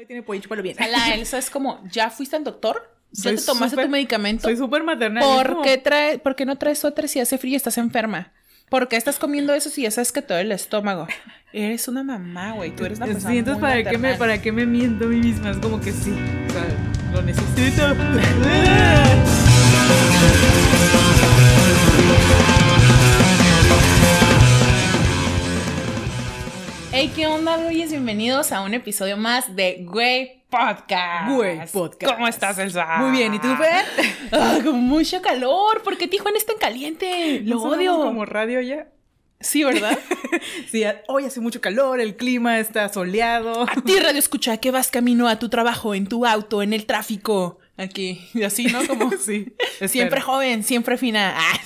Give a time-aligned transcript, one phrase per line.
[0.00, 0.82] Todavía tiene pollo, chúpalo bien.
[0.82, 2.90] A la Elsa es como, ¿ya fuiste al doctor?
[3.12, 4.44] ¿Ya Soy te tomaste tu medicamento?
[4.44, 5.22] Soy súper maternal.
[5.22, 8.32] ¿Por qué, trae, ¿Por qué no traes suéter si hace frío y estás enferma?
[8.70, 11.06] ¿Por qué estás comiendo eso si ya sabes que te duele el estómago?
[11.52, 12.74] Eres una mamá, güey.
[12.74, 14.14] Tú eres una persona Sí, entonces muy ¿para qué, me.
[14.14, 15.50] ¿para qué me miento a mí misma?
[15.50, 16.12] Es como que sí,
[16.48, 16.64] o sea,
[17.12, 17.94] lo necesito.
[26.92, 27.90] Hey, ¿qué onda, güeyes?
[27.90, 31.30] Bienvenidos a un episodio más de Güey Podcast.
[31.30, 32.12] Güey Podcast.
[32.14, 32.96] ¿Cómo estás, Elsa?
[32.98, 33.84] Muy bien, ¿y tú, Fer?
[34.32, 35.82] Ah, con mucho calor.
[35.82, 37.40] ¿Por qué Tijuana es tan caliente?
[37.44, 38.04] Lo ¿No sonamos odio.
[38.04, 38.88] como radio ya?
[39.40, 39.96] Sí, ¿verdad?
[40.70, 43.62] Sí, hoy hace mucho calor, el clima está soleado.
[43.62, 46.86] A ti, radio escucha, que vas camino a tu trabajo, en tu auto, en el
[46.86, 47.58] tráfico.
[47.80, 48.86] Aquí, y así, ¿no?
[48.86, 49.54] Como Sí,
[49.86, 50.22] siempre espero.
[50.22, 51.34] joven, siempre fina.
[51.38, 51.58] Ah,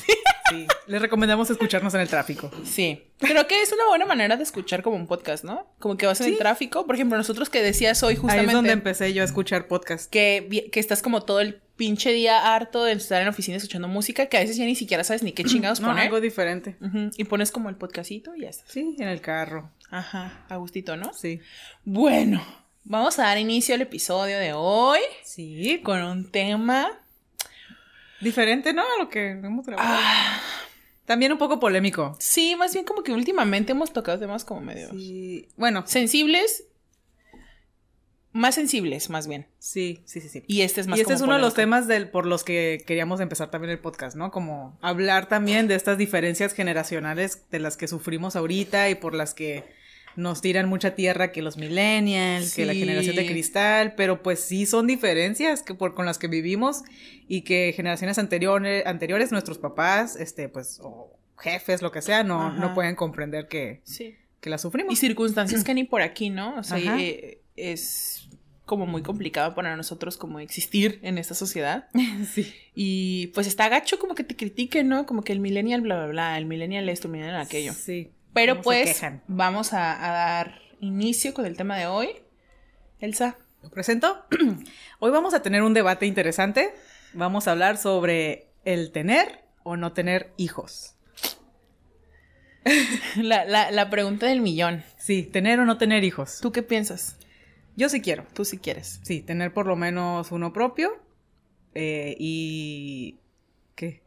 [0.51, 2.51] Sí, les recomendamos escucharnos en el tráfico.
[2.65, 3.03] sí.
[3.19, 5.67] Creo que es una buena manera de escuchar como un podcast, ¿no?
[5.79, 6.85] Como que vas en el tráfico.
[6.85, 10.11] Por ejemplo, nosotros que decías hoy Ahí justamente es donde empecé yo a escuchar podcast.
[10.11, 13.89] que, que estás como todo el pinche día harto de estar en la oficina escuchando
[13.89, 16.05] música, que a veces ya ni siquiera sabes ni qué chingados No, poner.
[16.05, 16.77] algo diferente.
[17.17, 18.65] Y pones como el podcastito y ya está.
[18.69, 19.71] Sí, en el carro.
[19.91, 21.15] Ajá, a gustito, ¿no?
[21.15, 21.41] Sí.
[21.87, 22.45] Bueno,
[22.85, 26.89] vamos a dar inicio al episodio de hoy Sí, con un tema
[28.21, 28.83] diferente, ¿no?
[28.83, 29.89] A lo que hemos grabado.
[30.01, 30.41] Ah,
[31.05, 32.17] También un poco polémico.
[32.21, 35.49] sí, más bien como que últimamente hemos tocado temas como medio Sí.
[35.57, 36.65] Bueno, sensibles,
[38.33, 39.47] más sensibles, más bien.
[39.59, 40.43] sí, sí, sí, sí.
[40.49, 42.43] Y este es más Y este como es uno de los temas del, por los
[42.45, 44.31] que queríamos empezar también el podcast, ¿no?
[44.31, 49.35] Como hablar también de estas diferencias generacionales de las que sufrimos ahorita y por las
[49.35, 49.65] que
[50.17, 54.67] nos tiran mucha tierra que los millennials, que la generación de cristal, pero pues sí
[54.67, 56.83] son diferencias que por, con las que vivimos
[57.29, 62.41] y que generaciones anteriores, anteriores nuestros papás, este, pues, o jefes, lo que sea, no,
[62.49, 62.59] Ajá.
[62.59, 64.15] no pueden comprender que, Sí.
[64.41, 64.93] que la sufrimos.
[64.93, 66.57] Y circunstancias que ni por aquí, ¿no?
[66.57, 68.29] O sea, eh, es
[68.65, 71.89] como muy complicado para nosotros como existir en esta sociedad.
[72.33, 72.53] sí.
[72.75, 75.07] Y pues está gacho como que te critiquen, ¿no?
[75.07, 77.73] Como que el millennial bla, bla, bla, el millennial esto, el millennial aquello.
[77.75, 78.11] Sí.
[78.35, 82.11] Pero ¿Cómo se pues vamos a, a dar inicio con el tema de hoy.
[83.01, 83.37] Elsa.
[83.63, 84.25] Lo presento.
[84.99, 86.75] Hoy vamos a tener un debate interesante.
[87.15, 90.97] Vamos a hablar sobre el tener o no tener hijos.
[93.17, 94.83] La, la, la pregunta del millón.
[94.97, 96.39] Sí, tener o no tener hijos.
[96.41, 97.19] ¿Tú qué piensas?
[97.77, 98.25] Yo sí quiero.
[98.33, 99.01] Tú si quieres.
[99.03, 100.91] Sí, tener por lo menos uno propio.
[101.75, 103.21] eh, y.
[103.75, 104.03] ¿Qué?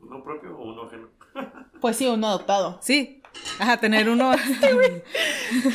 [0.00, 1.08] ¿Uno propio o uno ajeno?
[1.80, 2.78] Pues sí, uno adoptado.
[2.82, 3.22] Sí.
[3.58, 4.32] Ajá, tener uno.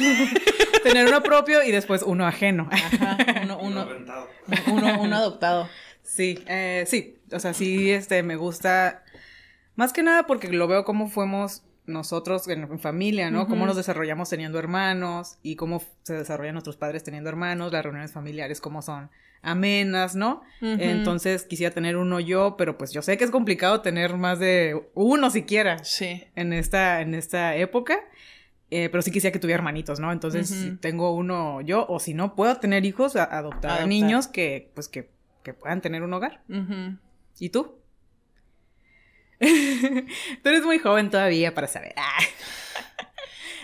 [0.83, 2.67] tener uno propio y después uno ajeno.
[2.71, 4.27] Ajá, uno, Uno uno,
[4.67, 5.69] uno, uno adoptado.
[6.03, 9.03] Sí, eh, sí, o sea, sí, este, me gusta,
[9.75, 13.47] más que nada porque lo veo cómo fuimos nosotros en, en familia, ¿no?
[13.47, 18.11] Cómo nos desarrollamos teniendo hermanos y cómo se desarrollan nuestros padres teniendo hermanos, las reuniones
[18.11, 19.09] familiares cómo son
[19.41, 20.41] amenas, ¿no?
[20.61, 24.89] Entonces quisiera tener uno yo, pero pues yo sé que es complicado tener más de
[24.93, 26.25] uno siquiera Sí.
[26.35, 27.99] en esta, en esta época.
[28.71, 30.11] eh, pero sí quisiera que tuviera hermanitos, ¿no?
[30.11, 34.27] Entonces, si tengo uno yo, o si no puedo tener hijos, a- adoptar, a niños
[34.27, 35.09] que, pues, que,
[35.43, 36.43] que puedan tener un hogar.
[37.39, 37.79] ¿Y tú?
[39.39, 41.93] tú eres muy joven todavía para saber.
[41.97, 42.19] Ah.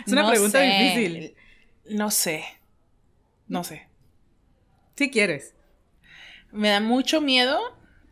[0.06, 0.66] Es una No pregunta sé.
[0.66, 1.36] difícil.
[1.90, 2.44] No sé.
[3.48, 3.88] No sé.
[4.96, 5.54] Si quieres.
[6.56, 7.60] Me da mucho miedo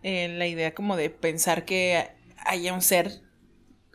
[0.03, 2.09] eh, la idea como de pensar que
[2.45, 3.21] haya un ser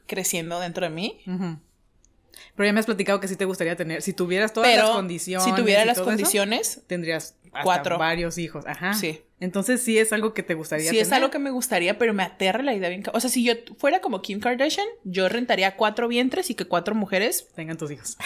[0.07, 1.21] creciendo dentro de mí.
[1.27, 4.97] Pero ya me has platicado que sí te gustaría tener, si tuvieras todas Pero las
[4.97, 5.45] condiciones.
[5.45, 7.99] si tuviera las eso, condiciones, tendrías hasta cuatro.
[7.99, 8.67] varios hijos.
[8.67, 8.95] Ajá.
[8.95, 9.23] Sí.
[9.41, 12.25] Entonces sí es algo que te gustaría sí es algo que me gustaría, pero me
[12.25, 13.05] aterra la idea bien.
[13.13, 16.95] O sea, si yo fuera como Kim Kardashian, yo rentaría cuatro vientres y que cuatro
[16.95, 18.17] mujeres Tengan tus hijos.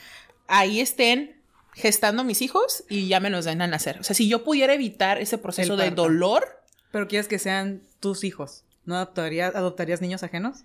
[0.46, 1.41] ahí estén
[1.72, 3.98] gestando mis hijos y ya me los den a nacer.
[4.00, 6.44] O sea, si yo pudiera evitar ese proceso de dolor,
[6.90, 8.64] Pero quieres que sean tus hijos.
[8.84, 10.64] ¿No adoptarías, adoptarías niños ajenos?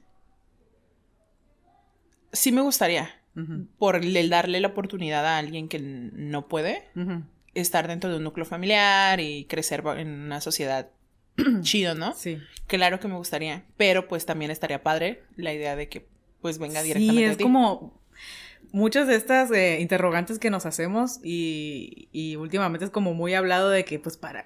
[2.33, 3.09] sí me gustaría.
[3.77, 6.89] Por el darle la oportunidad a alguien que no puede
[7.53, 10.89] estar dentro de un núcleo familiar y crecer en una sociedad
[11.61, 12.15] chido, ¿no?
[12.15, 12.39] Sí.
[12.65, 16.07] Claro que me gustaría, pero pues también estaría padre la idea de que
[16.41, 17.43] pues venga directamente Sí, es ti.
[17.43, 17.96] como
[18.71, 23.69] muchas de estas eh, interrogantes que nos hacemos y, y últimamente es como muy hablado
[23.69, 24.45] de que pues para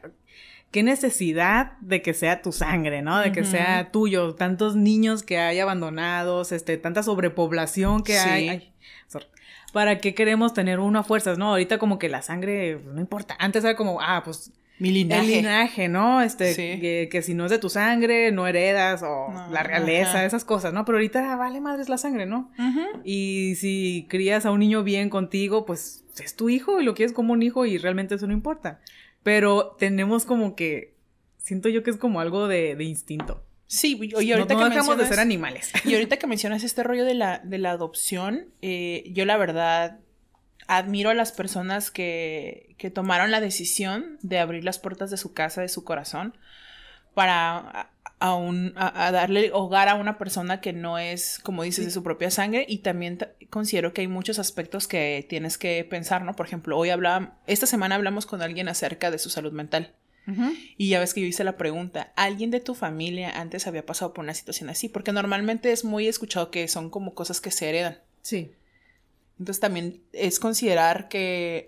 [0.72, 3.20] qué necesidad de que sea tu sangre, ¿no?
[3.20, 8.30] De que sea tuyo, tantos niños que hay abandonados, este, tanta sobrepoblación que Sí.
[8.30, 8.50] hay.
[8.50, 8.74] Ay,
[9.08, 9.26] sorry.
[9.74, 11.50] ¿Para qué queremos tener uno a fuerzas, no?
[11.50, 13.36] Ahorita como que la sangre pues, no importa.
[13.40, 14.52] Antes era como, ah, pues
[14.82, 15.22] Mi linaje.
[15.22, 16.22] el linaje, ¿no?
[16.22, 16.80] Este, Sí.
[16.82, 20.26] que, que si no es de tu sangre, no heredas, o No, la realeza, ajá.
[20.26, 20.84] esas cosas, ¿no?
[20.86, 22.52] Pero ahorita vale madres la sangre, ¿no?
[22.58, 23.02] Ujú.
[23.06, 27.14] Y si crías a un niño bien contigo, pues es tu hijo y lo quieres
[27.14, 28.80] como un hijo y realmente eso no importa.
[29.24, 30.96] Pero tenemos como que,
[31.38, 33.44] siento yo que es como algo de, de instinto.
[33.68, 35.72] Sí, y No, ahorita no que dejamos de ser animales.
[35.86, 40.00] Y ahorita que mencionas este rollo de la, de la adopción, eh, yo la verdad
[40.78, 45.34] admiro a las personas que, que tomaron la decisión de abrir las puertas de su
[45.34, 46.36] casa, de su corazón,
[47.14, 47.90] para a,
[48.20, 51.92] a un- a- a darle hogar a una persona que no es, como dices, de
[51.92, 52.66] su propia sangre.
[52.68, 56.36] Y también ta- considero que hay muchos aspectos que tienes que pensar, ¿no?
[56.36, 59.94] Por ejemplo, hoy hablaba, esta semana hablamos con alguien acerca de su salud mental.
[60.78, 64.14] Y ya ves que yo hice la pregunta, ¿alguien de tu familia antes había pasado
[64.14, 64.88] por una situación así?
[64.88, 67.98] Porque normalmente es muy escuchado que son como cosas que se heredan.
[68.22, 68.52] Sí.
[69.42, 71.68] Entonces también es considerar que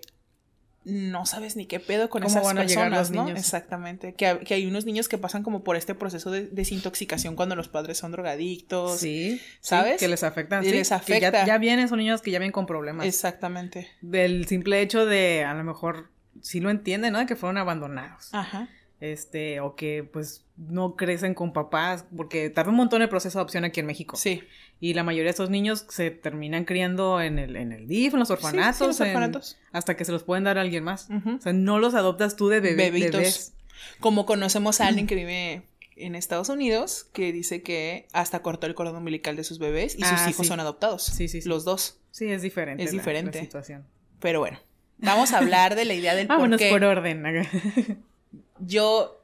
[0.84, 3.24] no sabes ni qué pedo con ¿Cómo esas van a llegar personas, los ¿no?
[3.24, 3.40] niños?
[3.40, 4.14] Exactamente.
[4.14, 7.66] Que, que hay unos niños que pasan como por este proceso de desintoxicación cuando los
[7.66, 9.00] padres son drogadictos.
[9.00, 9.94] Sí, ¿sabes?
[9.94, 10.62] Sí, que les afectan.
[10.62, 11.32] Y sí, les que afecta.
[11.32, 13.06] ya, ya vienen, son niños que ya vienen con problemas.
[13.06, 13.88] Exactamente.
[14.02, 16.10] Del simple hecho de, a lo mejor,
[16.42, 17.18] sí lo entienden, ¿no?
[17.18, 18.28] De que fueron abandonados.
[18.30, 18.68] Ajá.
[19.12, 23.40] Este, o que pues no crecen con papás, porque tarda un montón el proceso de
[23.42, 24.16] adopción aquí en México.
[24.16, 24.42] Sí.
[24.80, 28.20] Y la mayoría de estos niños se terminan criando en el, en el DIF, en
[28.20, 29.58] los orfanatos, sí, los en- orfanatos.
[29.72, 31.08] hasta que se los pueden dar a alguien más.
[31.10, 33.12] O sea, no los adoptas tú de bebé, Bebitos.
[33.12, 33.54] bebés.
[34.00, 35.62] Como conocemos a alguien que vive
[35.96, 40.02] en Estados Unidos que dice que hasta cortó el cordón umbilical de sus bebés y
[40.02, 40.48] sus Ah, hijos sí.
[40.50, 41.02] son adoptados.
[41.04, 41.48] Sí, sí, sí.
[41.48, 41.98] Los dos.
[42.10, 42.82] Sí, es diferente.
[42.82, 43.38] Es la- diferente.
[43.38, 43.84] La, situación.
[44.20, 44.58] Pero bueno,
[44.98, 46.70] vamos a hablar de la idea del por Vámonos qué.
[46.70, 47.22] por orden.
[48.58, 49.20] Yo.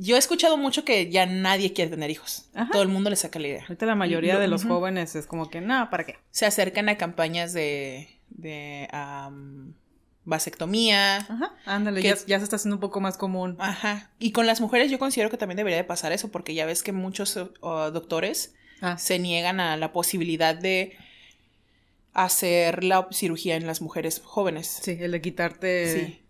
[0.00, 2.44] Yo he escuchado mucho que ya nadie quiere tener hijos.
[2.54, 2.70] Ajá.
[2.70, 3.62] Todo el mundo le saca la idea.
[3.62, 6.18] Ahorita la mayoría Lo- de los jóvenes es como que, no, ¿para qué?
[6.30, 8.08] Se acercan a campañas de.
[8.30, 8.88] de
[10.24, 11.16] vasectomía.
[11.18, 13.56] Ajá, ándale, Que- ya, ya se está haciendo un poco más común.
[13.58, 14.10] Ajá.
[14.18, 16.82] Y con las mujeres yo considero que también debería de pasar eso, porque ya ves
[16.82, 17.48] que muchos uh,
[17.92, 20.96] doctores Ah, se niegan a la posibilidad de
[22.12, 24.66] hacer la cirugía en las mujeres jóvenes.
[24.82, 25.92] sí, el de quitarte...
[26.08, 26.20] Sí.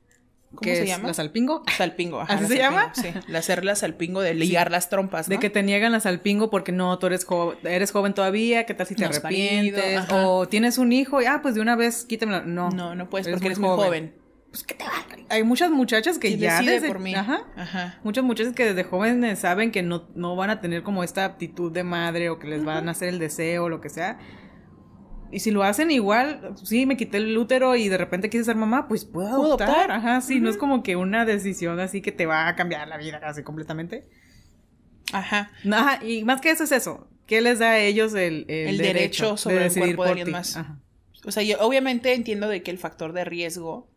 [0.51, 0.89] ¿Cómo ¿qué se es?
[0.89, 1.09] llama?
[1.09, 1.63] ¿La salpingo?
[1.77, 2.21] Salpingo.
[2.23, 2.93] ajá, ¿Así la se llama?
[2.95, 5.35] Sí, el hacer la salpingo de ligar las trompas, ¿no?
[5.35, 8.73] De que te niegan la salpingo porque no, tú eres, jo- eres joven todavía, ¿qué
[8.75, 10.07] tal si te No parido, arrepientes?
[10.13, 12.41] o tienes un hijo y, ah, pues de una vez quítamela.
[12.43, 14.15] No, No, no puedes porque eres muy joven.
[14.51, 15.17] Pues que te valga.
[15.29, 16.89] Hay muchas muchachas que ya desde...
[16.89, 17.15] por mí.
[17.15, 17.41] Ajá.
[17.55, 17.99] Ajá.
[18.03, 21.71] Muchas muchachas que desde jóvenes saben que no, no van a tener como esta aptitud
[21.71, 24.19] de madre o que les van a hacer el deseo o lo que sea.
[25.31, 28.57] Y si lo hacen igual, sí, me quité el útero y de repente quise ser
[28.57, 29.91] mamá, pues puedo Puedo adoptar.
[29.91, 32.97] Ajá, sí, no es como que una decisión así que te va a cambiar la
[32.97, 34.09] vida casi completamente.
[35.13, 35.51] Ajá.
[35.71, 37.09] Ajá, y más que eso es eso.
[37.27, 40.33] ¿Qué les da a ellos el, el, El derecho sobre el cuerpo de alguien ti?
[40.33, 40.57] más.
[40.57, 40.79] Ajá.
[41.25, 43.91] O sea, yo obviamente entiendo de que el factor de riesgo,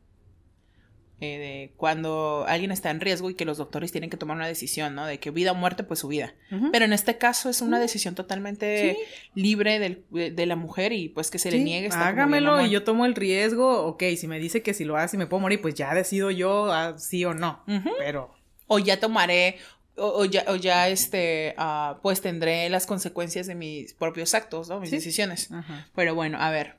[1.21, 4.47] eh, de cuando alguien está en riesgo y que los doctores tienen que tomar una
[4.47, 5.06] decisión, ¿no?
[5.06, 6.33] De que vida o muerte, pues su vida.
[6.71, 8.97] Pero en este caso es una decisión totalmente
[9.35, 11.85] libre del- de, de la mujer y pues que se le niegue.
[11.88, 13.85] está como bien hágamelo y yo tomo el riesgo.
[13.85, 16.31] Ok, si me dice que si lo hace y me puedo morir, pues ya decido
[16.31, 17.63] yo ah, sí o no.
[18.00, 18.33] Pero
[18.67, 19.57] O ya tomaré,
[19.97, 24.69] o, o ya, o ya este, ah, pues tendré las consecuencias de mis propios actos,
[24.69, 24.79] ¿no?
[24.79, 24.95] Mis Sí.
[24.95, 25.51] decisiones.
[25.51, 25.88] Ajá.
[25.94, 26.77] Pero bueno, a ver.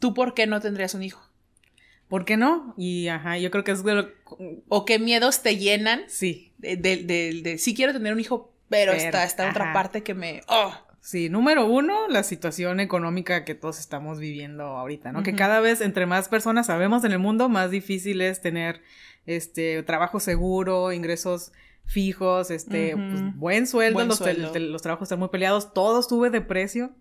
[0.00, 1.27] ¿Tú por qué no tendrías un hijo?
[2.08, 2.74] ¿Por qué no?
[2.76, 4.08] Y ajá, yo creo que es de lo...
[4.68, 8.52] ¿O qué miedos te llenan Sí, de, de, de- de- sí quiero tener un hijo,
[8.68, 10.40] pero, Pero, está esta otra parte que me...
[10.48, 11.28] oh, sí.
[11.28, 15.22] Número uno, la situación económica que todos estamos viviendo ahorita, ¿no?
[15.22, 18.80] Que cada vez entre más personas sabemos en el mundo, más difícil es tener
[19.26, 21.52] este trabajo seguro, ingresos
[21.84, 24.52] fijos, este, pues, buen sueldo, Buen los, sueldo.
[24.58, 26.92] los trabajos están muy peleados, todo sube de precio,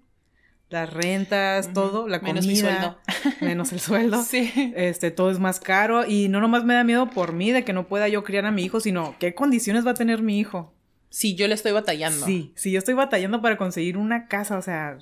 [0.69, 2.97] las rentas, todo, la comida, Menos mi sueldo.
[3.41, 4.21] menos el sueldo.
[4.23, 4.51] Sí.
[4.75, 7.71] Este, todo es más caro y no nomás me da miedo por mí de que
[7.73, 10.73] no pueda yo criar a mi hijo, sino qué condiciones va a tener mi hijo.
[11.09, 12.25] Sí, yo le estoy batallando.
[12.25, 14.97] Sí, si yo estoy batallando para conseguir una casa, o sea,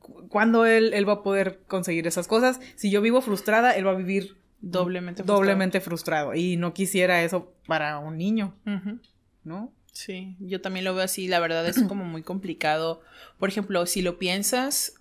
[0.00, 2.60] cu- ¿cuándo él, él va a poder conseguir esas cosas?
[2.76, 5.22] Si yo vivo frustrada, él va a vivir Doblemente.
[5.22, 5.40] frustrado.
[5.40, 8.54] doblemente frustrado y no quisiera eso para un niño.
[9.44, 9.72] ¿no?
[9.98, 13.02] Sí, yo también lo veo así, la verdad es como muy complicado.
[13.36, 14.94] Por ejemplo, si lo piensas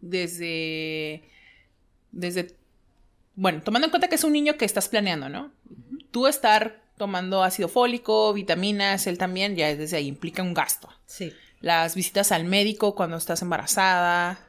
[0.00, 1.22] desde,
[2.10, 2.56] desde,
[3.36, 5.52] bueno, tomando en cuenta que es un niño que estás planeando, ¿no?
[6.10, 10.88] Tú estar tomando ácido fólico, vitaminas, él también, ya desde ahí implica un gasto.
[11.06, 11.32] Sí.
[11.60, 14.47] Las visitas al médico cuando estás embarazada.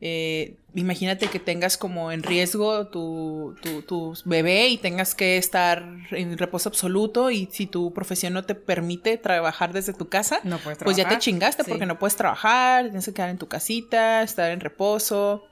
[0.00, 5.88] Eh, imagínate que tengas como en riesgo tu, tu, tu bebé y tengas que estar
[6.10, 10.58] en reposo absoluto y si tu profesión no te permite trabajar desde tu casa, No
[10.58, 11.70] puedes pues ya te chingaste Sí.
[11.70, 15.44] porque no puedes trabajar, tienes que quedar en tu casita, estar en reposo.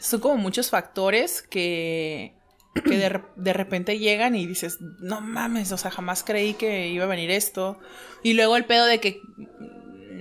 [0.00, 2.34] Son como muchos factores que
[2.74, 7.04] que de, de repente llegan y dices, no mames, o sea, jamás creí que iba
[7.04, 7.78] a venir esto.
[8.22, 9.20] Y luego el pedo de que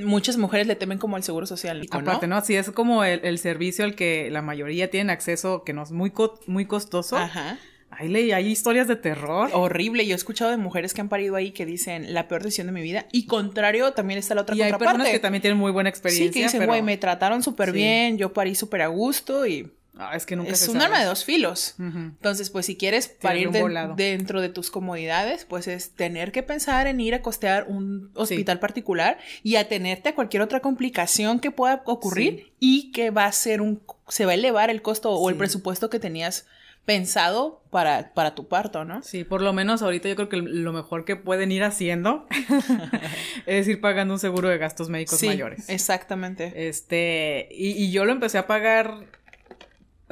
[0.06, 1.80] muchas mujeres le temen como al seguro social.
[1.92, 2.00] ¿no?
[2.00, 2.42] Aparte, ¿no?
[2.42, 5.92] Sí, es como el, el servicio al que la mayoría tienen acceso, que no es
[5.92, 7.18] muy, co- muy costoso.
[7.18, 7.58] Ajá.
[7.94, 9.50] Hay, hay historias de terror.
[9.54, 10.06] Horrible.
[10.08, 12.74] Yo he escuchado de mujeres que han parido ahí que dicen la peor decisión de
[12.74, 13.06] mi vida.
[13.12, 16.32] Y contrario, también está la otra y hay personas que también tienen muy buena experiencia.
[16.32, 17.76] Sí, que dicen, pero- güey, me trataron súper Sí.
[17.76, 19.70] bien, yo parí súper a gusto y
[20.04, 21.76] Ah, es que nunca es un arma de dos filos.
[21.80, 26.88] Entonces, pues si quieres parir de- dentro de tus comodidades, pues es tener que pensar
[26.88, 31.84] en ir a costear un hospital particular y atenerte a cualquier otra complicación que pueda
[31.86, 32.54] ocurrir Sí.
[32.60, 35.90] y que va a ser un, se va a elevar el costo o el presupuesto
[35.90, 36.48] que tenías
[36.84, 39.04] pensado para, para tu parto, ¿no?
[39.04, 42.26] Sí, por lo menos ahorita yo creo que lo mejor que pueden ir haciendo
[43.46, 45.70] es ir pagando un seguro de gastos médicos Sí, mayores.
[45.70, 46.68] exactamente.
[46.68, 49.06] Este, y, y yo lo empecé a pagar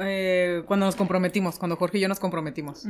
[0.00, 2.86] eh, cuando nos comprometimos, cuando Jorge y yo nos comprometimos.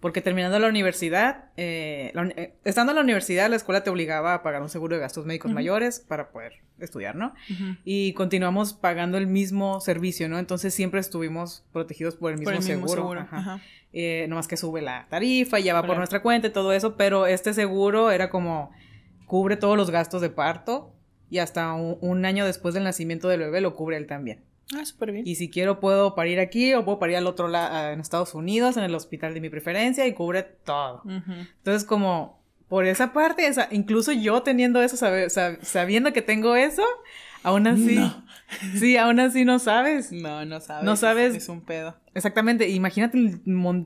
[0.00, 4.32] Porque terminando la universidad, eh, la eh, estando en la universidad, la escuela te obligaba
[4.32, 7.34] a pagar un seguro de gastos médicos mayores para poder estudiar, ¿no?
[7.84, 10.38] Y continuamos pagando el mismo servicio, ¿no?
[10.38, 13.02] Entonces siempre estuvimos protegidos por el mismo, Por el mismo seguro.
[13.02, 13.20] seguro.
[13.20, 13.36] Ajá.
[13.36, 13.60] Ajá.
[13.92, 16.96] Eh, nomás que sube la tarifa y ya va por nuestra cuenta y todo eso,
[16.96, 18.70] pero este seguro era como
[19.26, 20.94] cubre todos los gastos de parto
[21.28, 24.44] y hasta un, un año después del nacimiento del bebé lo cubre él también.
[24.76, 25.26] Ah, súper bien.
[25.26, 28.76] Y si quiero puedo parir aquí o puedo parir al otro lado en Estados Unidos,
[28.76, 31.02] en el hospital de mi preferencia y cubre todo.
[31.06, 36.54] Entonces como por esa parte, esa, incluso yo teniendo eso, sabe- sab- sabiendo que tengo
[36.54, 36.84] eso,
[37.42, 38.24] aún así, No.
[38.78, 40.12] sí, aún así no sabes.
[40.12, 40.84] No, no sabes.
[40.84, 41.34] No sabes.
[41.34, 41.96] Es un pedo.
[42.14, 43.18] Exactamente, imagínate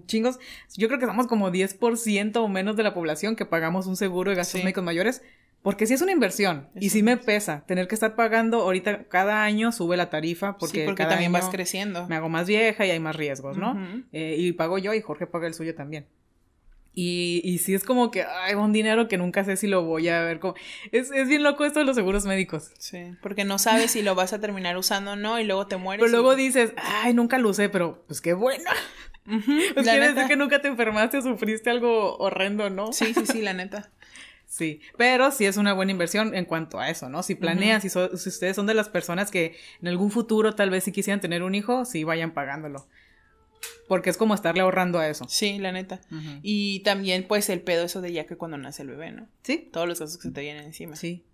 [0.07, 0.39] chingos.
[0.77, 4.31] Yo creo que somos como 10% o menos de la población que pagamos un seguro
[4.31, 4.65] de gastos Sí.
[4.65, 5.23] médicos mayores,
[5.65, 9.05] porque sí es una inversión y Es sí me pesa tener que estar pagando ahorita
[9.09, 12.07] cada año sube la tarifa porque, sí, porque cada también vas año creciendo.
[12.07, 13.73] me hago más vieja y hay más riesgos, ¿no?
[13.73, 14.03] Ujú.
[14.13, 16.07] Eh, y pago yo y Jorge paga el suyo también.
[16.97, 20.09] Y, y sí es como que hay un dinero que nunca sé si lo voy
[20.09, 20.39] a ver.
[20.39, 20.55] Como...
[20.93, 22.71] Es, es bien loco esto de los seguros médicos.
[22.79, 25.77] Sí, porque no sabes si lo vas a terminar usando o no y luego te
[25.77, 26.05] mueres.
[26.05, 28.63] Pero luego y- dices, ay, nunca lo usé, pero pues qué bueno.
[29.27, 29.41] Ujú,
[29.75, 30.15] Pues la quiere neta.
[30.15, 32.93] decir que nunca te enfermaste o sufriste algo horrendo, ¿no?
[32.93, 33.91] Sí, sí, sí, la neta.
[34.57, 37.25] Sí, pero sí es una buena inversión en cuanto a eso, ¿no?
[37.25, 40.71] Si planean, si, so- si ustedes son de las personas que en algún futuro tal
[40.71, 42.87] vez si quisieran tener un hijo, sí vayan pagándolo.
[43.89, 45.25] Porque es como estarle ahorrando a eso.
[45.29, 46.01] Sí, la neta.
[46.43, 49.27] Y también, pues, el pedo eso de ya que cuando nace el bebé, ¿no?
[49.43, 50.95] Sí, Todos los casos que se te vienen encima.
[50.95, 51.25] sí.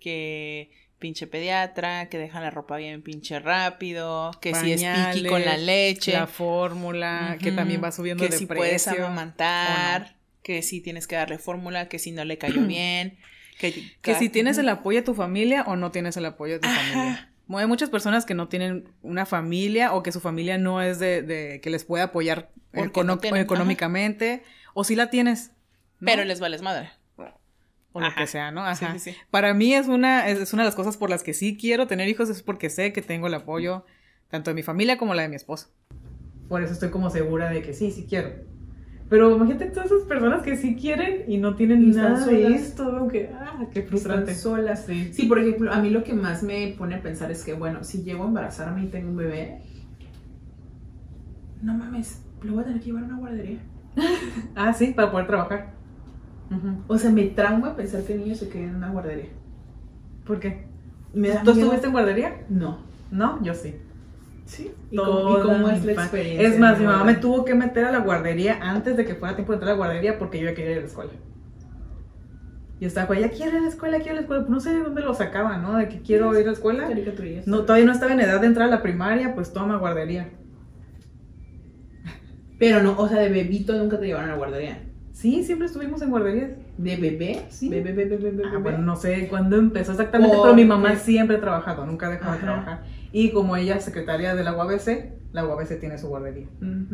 [0.00, 5.44] Que pinche pediatra, que dejan la ropa bien pinche rápido, que si es piqui con
[5.44, 6.12] la leche.
[6.12, 8.60] La fórmula, que también va subiendo que de si precio.
[8.60, 10.19] puedes amamantar, o no.
[10.42, 13.18] Que si tienes que darle fórmula, que si no le cayó bien,
[13.58, 16.60] que, Que si tienes el apoyo de tu familia o no tienes el apoyo de
[16.60, 16.80] tu Ajá.
[16.80, 17.26] familia.
[17.52, 21.22] Hay muchas personas que no tienen una familia o que su familia no es de,
[21.22, 24.44] de- que les puede apoyar no tienen, económicamente.
[24.72, 25.50] O si la tienes.
[25.98, 26.06] ¿no?
[26.06, 26.90] Pero les vales madre.
[27.92, 28.64] o lo que sea, ¿no?
[28.64, 28.92] Ajá.
[28.94, 29.16] Sí, sí, sí.
[29.32, 31.86] Para mí es una, es, es una de las cosas por las que sí quiero
[31.88, 33.84] tener hijos, es porque sé que tengo el apoyo
[34.28, 35.68] tanto de mi familia como la de mi esposo.
[36.48, 38.30] Por eso estoy como segura de que sí, sí quiero.
[39.10, 42.60] Pero imagínate todas esas personas que sí quieren y no tienen Y nada de solas.
[42.62, 44.30] esto, aunque, ah, qué frustrante.
[44.30, 44.84] Están solas.
[44.86, 45.12] Sí.
[45.12, 47.82] Sí, por ejemplo, a mí lo que más me pone a pensar es que, bueno,
[47.82, 49.62] si llego a embarazarme y tengo un bebé,
[51.60, 53.58] no mames, lo voy a tener que llevar a una guardería.
[54.54, 55.72] Ah, sí, para poder trabajar.
[56.50, 56.82] Ujú.
[56.86, 59.28] O sea, me trauma pensar que el niño se quede en una guardería.
[60.24, 60.66] ¿Por qué?
[61.12, 62.42] Me ¿Tú estuviste en guardería?
[62.48, 62.78] No.
[63.10, 63.74] No, yo sí.
[64.50, 64.72] Sí.
[64.90, 66.48] ¿Y cómo, y es la experiencia?
[66.48, 69.36] Es más, mi mamá me tuvo que meter a la guardería antes de que fuera
[69.36, 71.12] tiempo de entrar a la guardería porque yo ya quería ir a la escuela.
[72.80, 74.42] Y estaba, pues, ya quiero ir a la escuela, quiero ir a la escuela.
[74.42, 75.76] Pues no sé de dónde lo sacaba, ¿no?
[75.76, 76.88] De que quiero ir a la escuela.
[77.46, 80.30] No, todavía no estaba en edad de entrar a la primaria, pues toma guardería.
[82.58, 84.82] Pero no, o sea, de bebito nunca te llevaron a la guardería.
[85.12, 86.50] Sí, siempre estuvimos en guarderías.
[86.76, 87.42] ¿De bebé?
[87.50, 87.68] Sí.
[87.68, 88.50] Bebé, bebé, bebé, bebé.
[88.52, 92.10] Ah, bueno, no sé cuándo empezó exactamente, pero mi mamá siempre ha trabajado, nunca ha
[92.10, 92.82] dejado de trabajar.
[93.12, 96.46] Y como ella es secretaria de la UABC, la UABC tiene su guardería.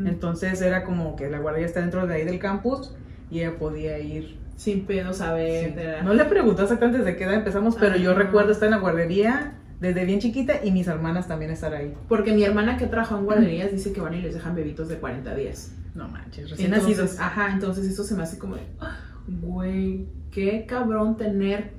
[0.07, 2.95] Entonces era como que la guardería está dentro de ahí del campus
[3.31, 4.39] y ella podía ir.
[4.57, 5.69] Sin pedo saber.
[5.69, 5.75] Sí.
[5.75, 8.71] de la- No le pregunté exactamente desde qué edad empezamos, pero yo recuerdo estar en
[8.71, 11.93] la guardería desde bien chiquita y mis hermanas también estar ahí.
[12.09, 14.97] Porque mi hermana que trabaja en guarderías dice que van y les dejan bebitos de
[14.97, 15.73] 40 días.
[15.95, 17.21] No manches, recién Entonces, nacidos.
[17.21, 18.97] Ajá, entonces eso se me hace como de, "Ah,
[19.43, 21.73] güey, qué cabrón tener,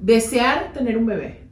[0.00, 1.43] desear tener un bebé.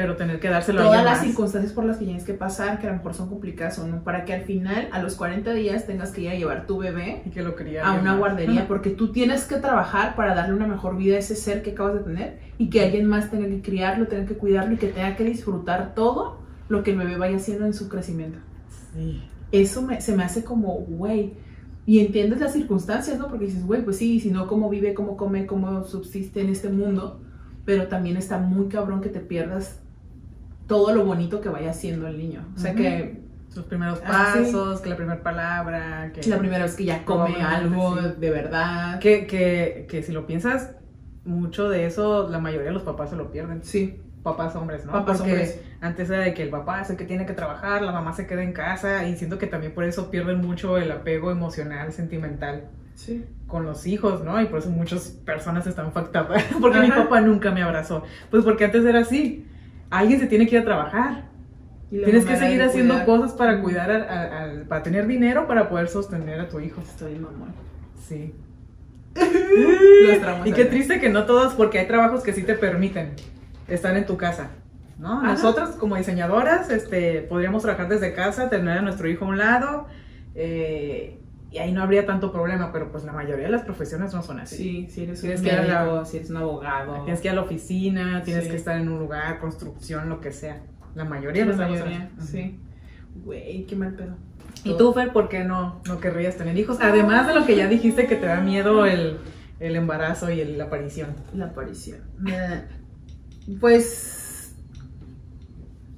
[0.00, 1.26] Pero tener que dárselo a Todas alguien las más.
[1.26, 4.02] circunstancias por las que tienes que pasar, que a lo mejor son complicadas o no,
[4.02, 7.22] para que al final, a los 40 días, tengas que ir a llevar tu bebé
[7.26, 8.18] Y que lo quería a una más.
[8.18, 11.72] guardería, porque tú tienes que trabajar para darle una mejor vida a ese ser que
[11.72, 14.86] acabas de tener y que alguien más tenga que criarlo, tenga que cuidarlo y que
[14.88, 16.40] tenga que disfrutar todo
[16.70, 18.38] lo que el bebé vaya haciendo en su crecimiento.
[18.94, 19.22] Sí.
[19.52, 21.34] Eso me- se me hace como, güey,
[21.84, 23.28] y entiendes las circunstancias, ¿no?
[23.28, 26.68] Porque dices, güey, pues sí, si no, ¿cómo vive, cómo come, cómo subsiste en este
[26.70, 27.20] mundo?
[27.64, 29.80] Pero también está muy cabrón que te pierdas
[30.70, 32.46] todo lo bonito que vaya haciendo el niño.
[32.56, 34.44] O sea, que Sus primeros Ah, sí.
[34.44, 36.26] pasos, que la primera palabra, que...
[36.30, 38.06] la primera vez que ya come algo sí.
[38.18, 39.00] de verdad.
[39.00, 40.76] Que, que, que si lo piensas,
[41.24, 43.64] mucho de eso, la mayoría de los papás se lo pierden.
[43.64, 44.92] Sí, Papás hombres, ¿no?
[44.92, 45.60] Papás Porque hombres.
[45.80, 48.26] antes era de que el papá es el que tiene que trabajar, la mamá se
[48.26, 52.68] queda en casa y siento que también por eso pierden mucho el apego emocional, sentimental
[52.94, 53.24] sí.
[53.46, 54.40] con los hijos, ¿no?
[54.40, 56.44] Y por eso muchas personas están factadas.
[56.60, 58.04] Porque mi papá nunca me abrazó.
[58.30, 59.46] Pues porque antes era así.
[59.90, 61.30] Alguien se tiene que ir a trabajar.
[61.90, 63.06] Tienes que seguir haciendo cuidar.
[63.06, 66.80] cosas para cuidar, para tener dinero para poder sostener a tu hijo.
[66.80, 67.52] Estoy mamón.
[68.06, 68.34] Sí.
[70.44, 73.10] Y qué triste que no todos, porque hay trabajos que sí te permiten
[73.68, 74.50] estar en tu casa.
[74.98, 75.18] ¿no?
[75.18, 75.32] Ajá.
[75.32, 79.86] Nosotras como diseñadoras este, podríamos trabajar desde casa, tener a nuestro hijo a un lado
[80.34, 81.19] eh,
[81.50, 84.38] y ahí no habría tanto problema, pero pues la mayoría de las profesiones no son
[84.40, 84.56] así.
[84.56, 87.02] Sí, si eres Tienes un que la- médico, si eres un abogado.
[87.04, 88.50] Tienes que ir a la oficina, tienes Sí.
[88.50, 90.62] que estar en un lugar, construcción, lo que sea.
[90.94, 92.24] La mayoría Sí, de la mayoría, trabajos.
[92.26, 92.58] sí.
[93.24, 94.16] Güey, qué mal pedo.
[94.64, 96.78] ¿Y tú, Fer, por qué no, no querrías tener hijos?
[96.80, 99.18] Además de lo que ya dijiste que te da miedo el,
[99.58, 101.14] el embarazo y el- la aparición.
[101.34, 101.98] La aparición.
[103.60, 104.54] Pues,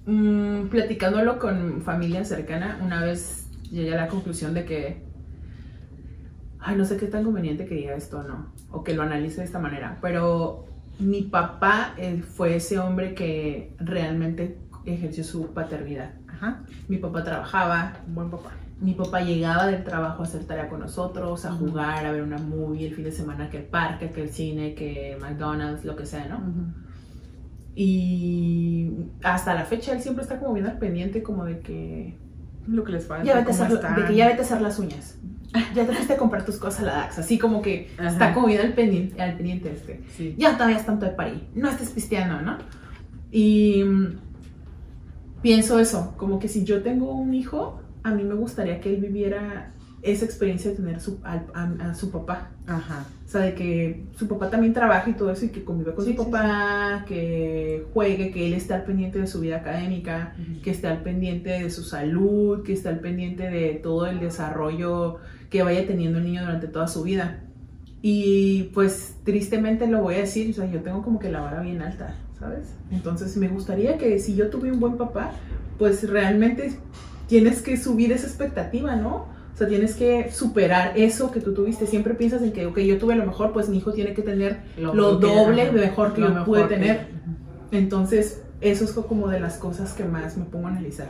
[0.07, 5.03] mm, platicándolo con familia cercana, una vez llegué a la conclusión de que,
[6.65, 9.41] ay, no sé qué tan conveniente que diga esto o no, o que lo analice
[9.41, 10.65] de esta manera, pero
[10.99, 16.11] mi papá eh, fue ese hombre que realmente ejerció su paternidad.
[16.29, 16.63] Ajá.
[16.89, 18.51] Mi papá trabajaba, Un buen papá.
[18.81, 21.69] mi papá llegaba del trabajo a hacer tarea con nosotros, a Ujú.
[21.69, 24.75] jugar, a ver una movie el fin de semana, que el parque, que el cine,
[24.75, 26.41] que McDonald's, lo que sea, ¿no?
[27.75, 28.91] Y
[29.23, 32.19] hasta la fecha él siempre está como bien al pendiente como de que
[32.67, 33.25] Lo que les falta.
[33.25, 35.19] ya vete a hacer, de que ya vete a hacer las uñas.
[35.75, 38.09] Ya te fuiste a comprar tus cosas a la Dax, así como que Ajá.
[38.09, 40.01] está como bien al pendiente, al pendiente este.
[40.17, 40.35] Sí.
[40.39, 42.59] Ya todavía es tanto de parí, no estés pisteando, ¿no?
[43.31, 44.07] Y mm,
[45.43, 49.01] pienso eso, como que si yo tengo un hijo, a mí me gustaría que él
[49.01, 52.51] viviera esa experiencia de tener su, al- a- a su papá.
[52.67, 53.07] Ajá.
[53.25, 56.05] O sea, de que su papá también trabaja y todo eso y que convive con
[56.05, 60.35] Sí, su sí, papá, que juegue, que él esté al pendiente de su vida académica,
[60.63, 65.19] que esté al pendiente de su salud, que esté al pendiente de todo el desarrollo
[65.53, 67.41] que vaya teniendo el niño durante toda su vida.
[68.01, 71.61] Y pues tristemente lo voy a decir, o sea, yo tengo como que la vara
[71.61, 72.75] bien alta, ¿sabes?
[72.91, 75.31] Entonces me gustaría que si yo tuve un buen papá,
[75.79, 76.73] pues realmente
[77.29, 79.27] tienes que subir esa expectativa, ¿no?
[79.55, 81.87] O sea, tienes que superar eso que tú tuviste.
[81.87, 84.63] Siempre piensas en que, ok, yo tuve lo mejor, pues mi hijo tiene que tener
[84.79, 87.07] lo, que- doble de mejor que lo yo pude tener.
[87.71, 91.09] Entonces, eso es como de las cosas que más me pongo a analizar.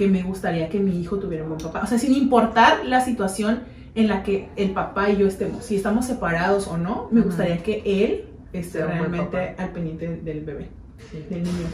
[0.00, 1.82] Que me gustaría que mi hijo tuviera un buen papá.
[1.84, 5.62] O sea, sin importar la situación en la que el papá y yo estemos.
[5.62, 10.68] Si estamos separados o no, me gustaría que él esté realmente al pendiente del bebé,
[11.10, 11.18] Sí.
[11.28, 11.66] del niño.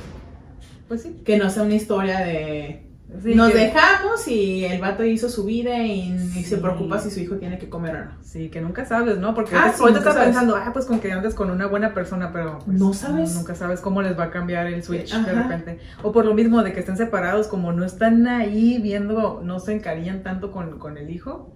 [0.89, 1.23] Pues sí.
[1.25, 2.83] Que no sea una historia de...
[3.23, 7.11] Sí, Nos que- dejamos y el vato hizo su vida y, y se preocupa si
[7.11, 8.11] su hijo tiene que comer o no.
[8.23, 9.33] Sí, que nunca sabes, ¿no?
[9.33, 12.33] Porque Ah, ahorita sí, estás pensando, ah, pues con que andes con una buena persona,
[12.33, 13.35] pero pues, No sabes.
[13.35, 15.79] Nunca sabes cómo les va a cambiar el switch de repente.
[16.03, 19.73] O por lo mismo de que estén separados, como no están ahí viendo, no se
[19.75, 21.55] encariñan tanto con, con el hijo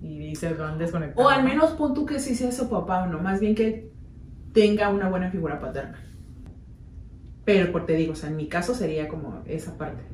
[0.00, 1.22] y, se van desconectando.
[1.22, 3.90] O al menos pon tú que sí sea su papá o no, más bien que
[4.52, 5.98] tenga una buena figura paterna.
[7.44, 10.13] Pero por te digo, o sea, en mi caso sería como esa parte.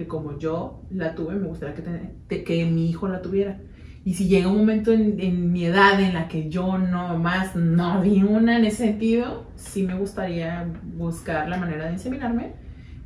[0.00, 1.82] Que como yo la tuve, me gustaría que,
[2.28, 3.60] te- que mi hijo la tuviera.
[4.02, 7.54] Y si llega un momento en, en mi edad en la que yo no más
[7.54, 12.54] no vi una en ese sentido, sí me gustaría buscar la manera de inseminarme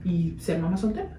[0.04, 1.18] y ser mamá soltera.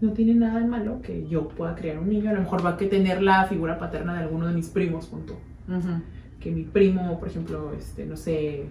[0.00, 2.70] No tiene nada de malo que yo pueda criar un niño, a lo mejor va
[2.70, 5.34] a que tener la figura paterna de alguno de mis primos, punto
[5.68, 6.00] Ujú.
[6.38, 8.66] que mi primo, por ejemplo, este, no sé,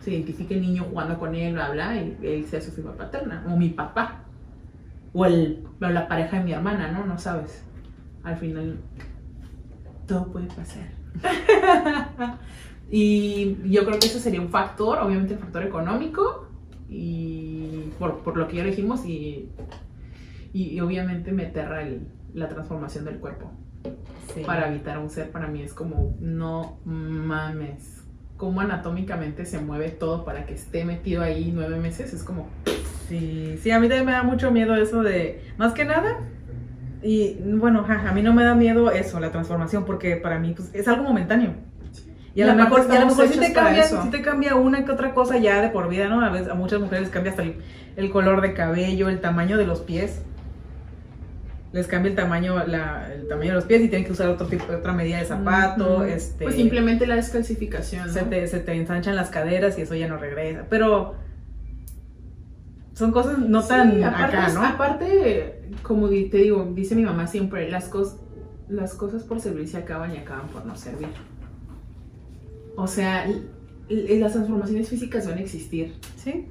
[0.00, 3.44] se identifique el niño jugando con él, bla, bla, y él sea su figura paterna,
[3.48, 4.24] o mi papá,
[5.12, 7.04] o, el, o la pareja de mi hermana, ¿no?
[7.06, 7.62] No sabes.
[8.22, 8.78] Al final,
[10.06, 10.88] todo puede pasar.
[12.90, 16.48] y yo creo que ese sería un factor, obviamente el factor económico,
[16.88, 19.48] y por, por lo que ya dijimos, y,
[20.52, 23.50] y, y obviamente me aterra el- la transformación del cuerpo
[24.34, 24.42] Sí.
[24.46, 28.02] para habitar a un ser para mí es como no mames
[28.36, 32.48] cómo anatómicamente se mueve todo para que esté metido ahí nueve meses es como
[33.12, 36.20] Sí, sí, a mí también me da mucho miedo eso de, más que nada,
[37.02, 40.54] y bueno, ja, a mí no me da miedo eso, la transformación, porque para mí
[40.56, 41.52] pues, es algo momentáneo.
[42.34, 43.52] Y a Y lo mejor, a lo estamos mejor sí te,
[44.22, 46.24] cambia, te una que otra cosa ya de por vida, ¿no?
[46.24, 47.56] A veces a muchas mujeres cambia hasta el,
[47.96, 50.22] el color de cabello, el tamaño de los pies.
[51.74, 54.46] les cambia el tamaño, la, el tamaño de los pies y tienen que usar otro
[54.46, 56.44] tipo, otra medida de zapato, este...
[56.44, 58.12] Pues simplemente la descalcificación, ¿no?
[58.14, 60.64] se te, se te ensanchan las caderas y eso ya no regresa.
[60.70, 61.16] Pero
[62.94, 64.62] son cosas no Sí, tan aparte, acá, ¿no?
[64.64, 68.16] aparte, como te digo, dice mi mamá siempre, las, cos-
[68.68, 71.08] las cosas por servir se acaban y acaban por no servir.
[72.76, 73.26] O sea,
[73.88, 76.46] las transformaciones físicas van a existir, Sí,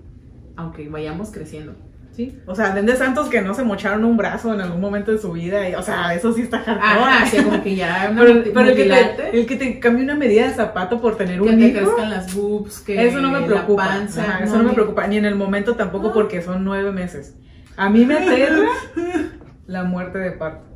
[0.55, 1.73] aunque vayamos creciendo.
[2.15, 2.37] Sí.
[2.45, 5.17] O sea, den de santos que no se mocharon un brazo en algún momento de
[5.17, 5.67] su vida.
[5.69, 7.29] y- o sea, eso sí está hardcore.
[7.29, 8.51] Sea, como que ya pero, el, que
[8.85, 11.79] te, el que te cambie una medida de zapato por tener que un te hijo,
[11.79, 13.85] crezcan las boobs, que eso no me preocupa.
[13.85, 14.23] la panza.
[14.23, 17.35] Ajá, eso no me preocupa, ni en el momento tampoco porque son nueve meses.
[17.77, 18.67] A mí me aterra
[19.65, 20.70] la muerte de parto.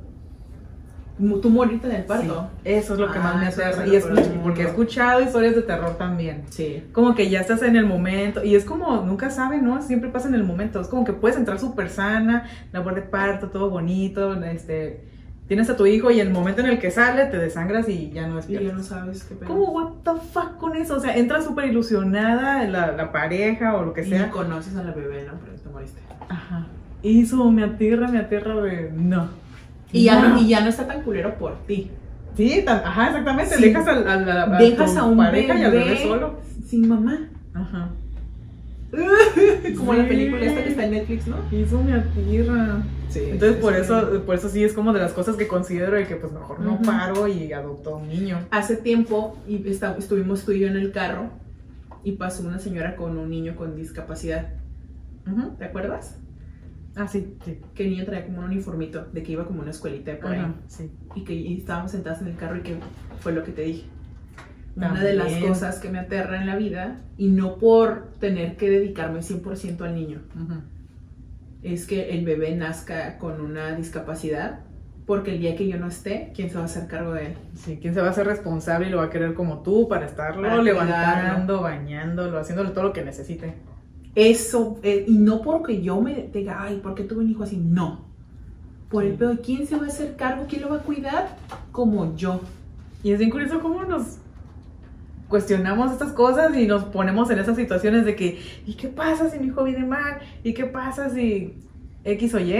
[1.42, 2.50] Tú moriste del parto.
[2.64, 3.84] Sí, eso es lo que Ah, más me aterra.
[3.86, 6.44] es Y del porque he escuchado historias de terror también.
[6.50, 6.84] Sí.
[6.92, 8.44] Como que ya estás en el momento.
[8.44, 9.82] Y es como, nunca saben, ¿no?
[9.82, 10.82] Siempre pasa en el momento.
[10.82, 14.34] Es como que puedes entrar súper sana, labor de parto, todo bonito.
[14.44, 15.06] Este,
[15.48, 18.24] tienes a tu hijo y el momento en el que sale te desangras y ya
[18.28, 18.78] no Y ya despiertas.
[18.78, 19.48] no sabes qué pedo.
[19.48, 20.98] ¿Cómo, what the fuck con eso?
[20.98, 24.30] O sea, entras súper ilusionada la, la pareja o lo que Y sea.
[24.32, 25.34] conoces a la bebé, ¿no?
[25.46, 26.02] Pero te moriste.
[26.28, 26.66] Ajá.
[27.02, 28.92] Y eso me aterra, me aterra de.
[28.94, 29.30] No.
[30.00, 30.40] Y ya, No.
[30.42, 31.92] y ya no está tan culero por ti.
[32.36, 33.56] Sí, tan- ajá, exactamente.
[33.56, 33.64] Sí.
[33.64, 36.40] Dejas a, a Dejas tu a un pareja y al bebé bebé solo.
[36.68, 37.30] sin mamá.
[37.54, 37.90] Ajá.
[39.78, 39.98] Como Sí.
[40.00, 41.38] la película esta que está en Netflix, ¿no?
[41.52, 42.84] Y eso me aterra.
[43.10, 43.22] Sí.
[43.32, 46.16] Entonces por eso, por eso sí es como de las cosas que considero de que
[46.16, 46.84] pues mejor no Ujú.
[46.84, 48.40] paro y adopto a un niño.
[48.52, 51.30] Hace tiempo y esta- estuvimos tú y yo en el carro
[52.04, 54.50] y pasó una señora con un niño con discapacidad.
[55.32, 55.52] Ujú.
[55.58, 56.18] ¿Te acuerdas?
[56.96, 57.60] Ah, sí, sí.
[57.74, 60.32] Que el niño traía como un uniformito de que iba como una escuelita de por
[60.32, 60.56] ahí.
[60.68, 60.92] Sí.
[61.16, 62.78] Y que y estábamos sentadas en el carro y que
[63.20, 63.86] fue lo que te dije.
[64.76, 68.70] Una de las cosas que me aterra en la vida, y no por tener que
[68.70, 70.22] dedicarme 100% al niño,
[71.64, 74.60] es que el bebé nazca con una discapacidad,
[75.06, 77.34] porque el día que yo no esté, ¿quién se va a hacer cargo de él?
[77.56, 80.06] Sí, ¿quién se va a hacer responsable y lo va a querer como tú para
[80.06, 83.54] estarlo Para levantando, bañándolo, haciéndole todo lo que necesite?
[84.16, 87.58] Eso, eh, y no porque yo me diga, ay, ¿por qué tuve un hijo así?
[87.58, 88.06] No.
[88.90, 91.38] Por el de quién se va a hacer cargo, quién lo va a cuidar,
[91.72, 92.40] como yo.
[93.04, 94.18] Y es bien curioso cómo nos
[95.28, 99.40] cuestionamos estas cosas y nos ponemos en esas situaciones de que, ¿y qué pasa si
[99.40, 100.20] mi hijo viene mal?
[100.44, 101.56] ¿Y qué pasa si
[102.04, 102.54] X o Y?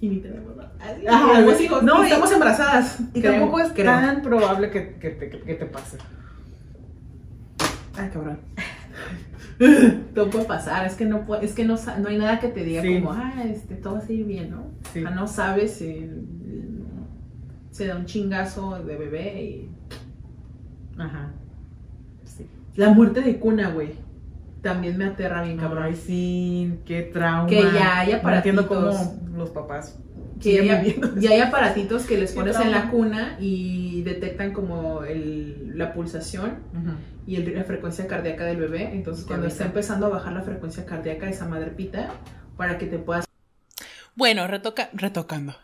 [0.00, 0.72] Y ni tenemos nada.
[1.56, 1.68] Sí.
[1.82, 2.98] No, y- estamos embarazadas.
[3.14, 3.84] Y creo, tampoco es creo.
[3.84, 5.98] tan probable que, que te, que te pase.
[7.96, 8.38] Ay, cabrón.
[10.14, 12.82] Todo puede pasar, es que no es que no, no hay nada que te diga
[12.82, 13.00] Sí.
[13.00, 14.64] como, ah, este, todo va a salir bien, ¿no?
[14.92, 15.00] Sí.
[15.00, 16.84] O sea, no sabes si mm,
[17.70, 19.70] se da un chingazo de bebé y...
[20.98, 21.30] Ajá.
[22.24, 22.46] Sí.
[22.76, 23.94] La muerte de cuna, güey,
[24.62, 25.84] también me aterra bien, cabrón.
[25.84, 27.46] Ay, sí, qué trauma.
[27.46, 28.90] Que ya haya No entiendo cómo
[29.36, 29.98] los papás
[30.42, 30.64] que
[31.20, 36.58] ya, hay aparatitos que les pones en la cuna y detectan como el, la pulsación
[37.26, 38.90] y el- la frecuencia cardíaca del bebé.
[38.92, 42.10] Entonces, cuando está empezando a bajar la frecuencia cardíaca, esa madre pita
[42.56, 43.24] para que te puedas.
[44.14, 45.54] Bueno, retoca retocando.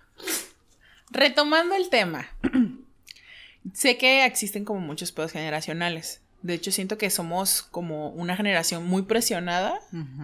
[1.10, 2.26] Retomando el tema.
[3.72, 6.22] sé que existen como muchos pedos generacionales.
[6.42, 9.80] De hecho, siento que somos como una generación muy presionada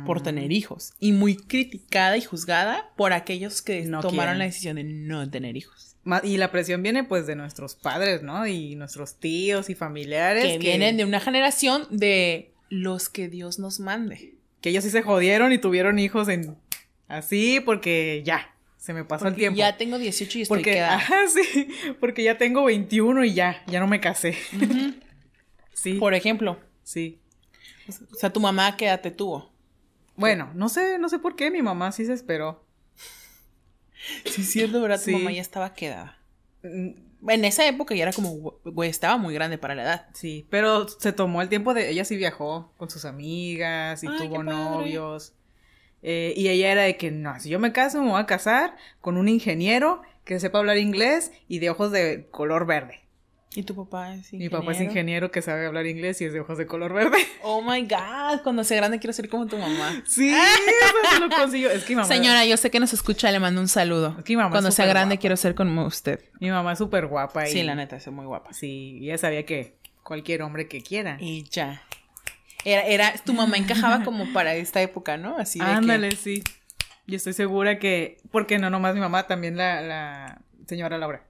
[0.06, 4.38] por tener hijos y muy criticada y juzgada por aquellos que No tomaron quieren.
[4.38, 5.96] la decisión de no tener hijos.
[6.22, 8.46] Y la presión viene pues de nuestros padres, ¿no?
[8.46, 10.44] Y nuestros tíos y familiares.
[10.44, 14.34] Que vienen de una generación de los que Dios nos mande.
[14.60, 16.56] Que ellos sí se jodieron y tuvieron hijos en...
[17.08, 19.58] Así porque ya, se me pasó el Porque tiempo.
[19.58, 20.96] Ya tengo 18 y estoy porque, quedada.
[20.96, 21.68] ajá, sí,
[22.00, 24.36] porque ya tengo 21 y ya, ya no me casé.
[24.54, 24.94] Ujú.
[25.74, 27.20] Sí, Por ejemplo, sí.
[27.88, 29.52] o sea, tu mamá, ¿qué edad te tuvo?
[30.16, 32.64] Bueno, no sé, no sé por qué mi mamá sí se esperó.
[34.24, 35.00] Sí, es cierto, ¿verdad?
[35.00, 35.12] Sí.
[35.12, 36.18] Tu mamá ya estaba quedada.
[36.62, 40.06] En esa época ya era como, güey, estaba muy grande para la edad.
[40.12, 41.90] Sí, pero se tomó el tiempo de...
[41.90, 45.34] Ella sí viajó con sus amigas y Ay, tuvo novios.
[46.02, 48.76] Eh, y ella era de que, no, si yo me caso me voy a casar
[49.00, 53.03] con un ingeniero que sepa hablar inglés y de ojos de color verde.
[53.56, 54.58] ¿Y tu papá es Mi ingeniero?
[54.60, 57.18] papá es ingeniero que sabe hablar inglés y es de ojos de color verde.
[57.46, 60.02] Oh my god, cuando sea grande quiero ser como tu mamá.
[60.06, 61.70] Sí, eso sí lo consiguió.
[61.70, 62.08] Es que mi mamá...
[62.08, 64.16] Señora, yo sé que nos escucha, le mando un saludo.
[64.18, 65.20] Es que mi mamá es Cuando sea grande guapa.
[65.20, 66.20] quiero ser como usted.
[66.40, 67.52] Mi mamá es súper guapa y...
[67.52, 68.52] Sí, la neta, es muy guapa.
[68.54, 71.16] Sí, ella sabía que cualquier hombre que quiera.
[71.20, 71.82] Y ya.
[72.64, 75.36] Era, era, tu mamá encajaba como para esta época, ¿no?
[75.36, 76.42] Así de que- Ándale, sí.
[77.06, 78.16] Yo estoy segura que...
[78.30, 81.22] Porque no nomás mi mamá, también la, la señora Laura.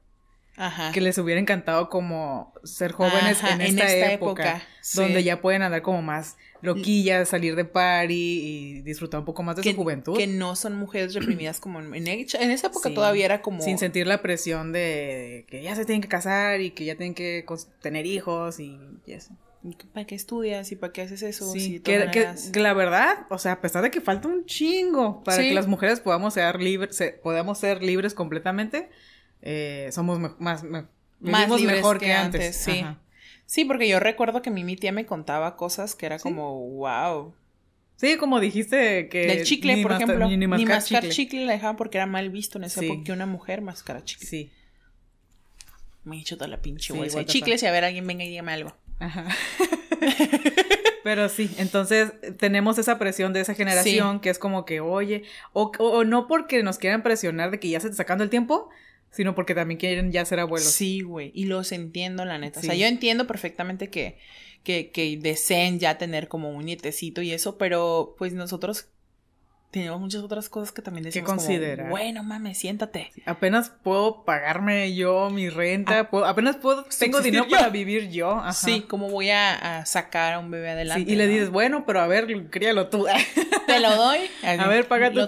[0.56, 0.92] Ajá.
[0.92, 4.98] que les hubiera encantado como ser jóvenes Ajá, en esta, época, sí.
[5.00, 9.56] donde ya pueden andar como más loquillas, salir de party y disfrutar un poco más
[9.56, 10.16] de que, su juventud.
[10.16, 12.94] que no son mujeres reprimidas como en, en esa época Sí.
[12.94, 16.70] todavía era como Sin sentir la presión de que ya se tienen que casar y
[16.70, 17.44] que ya tienen que
[17.82, 19.36] tener hijos y, y eso.
[19.94, 21.50] ¿para qué estudias y para qué haces eso?
[21.50, 22.10] Sí, Si que,
[22.52, 25.48] que- la verdad, o sea, a pesar de que falta un chingo para Sí.
[25.48, 28.90] que las mujeres podamos ser libres, se- podamos ser libres completamente,
[29.46, 30.88] eh, somos me- más, me- Más
[31.20, 32.56] vivimos libres mejor que que, antes.
[32.56, 32.80] sí.
[32.80, 32.98] Ajá.
[33.46, 36.22] Sí, porque yo recuerdo que mi, mi tía me contaba cosas que era Sí.
[36.24, 37.34] como, wow.
[37.96, 40.26] Sí, como dijiste que Del chicle, ni por ejemplo.
[40.26, 41.14] ni, Ni, mascar mascar chicle.
[41.14, 41.44] chicle.
[41.46, 42.86] la dejaban porque era mal visto en esa Sí.
[42.86, 44.26] época que una mujer mascara chicle.
[44.26, 44.50] Sí.
[46.04, 48.24] Me he hecho toda la pinche Sí, bolsa de chicles y a ver, alguien venga
[48.24, 48.74] y dígame algo.
[48.98, 49.26] Ajá.
[51.04, 55.70] Pero sí, entonces tenemos esa presión de esa generación que es como que, oye, o,
[55.78, 58.70] o- o no porque nos quieran presionar de que ya se está sacando el tiempo,
[59.14, 60.68] sino porque también quieren ya ser abuelos.
[60.70, 61.30] Sí, güey.
[61.34, 62.60] Y los entiendo, la neta.
[62.60, 62.80] O sea, Sí.
[62.80, 64.18] yo entiendo perfectamente que,
[64.62, 68.88] que, que deseen ya tener como un nietecito y eso, pero pues nosotros
[69.70, 71.90] tenemos muchas otras cosas que también decimos como, considerar.
[71.90, 73.10] bueno, mames, siéntate.
[73.26, 77.22] Apenas puedo pagarme yo mi renta, puedo- apenas puedo, tengo Ah.
[77.22, 77.50] Dinero yo.
[77.50, 78.30] para vivir yo.
[78.38, 78.52] Ajá.
[78.52, 81.12] Sí, ¿cómo voy a, a sacar a un bebé Sí, adelante?
[81.12, 83.04] y le dices, bueno, pero a ver, críalo tú.
[83.66, 84.20] te lo doy.
[84.44, 85.26] a ver, paga tú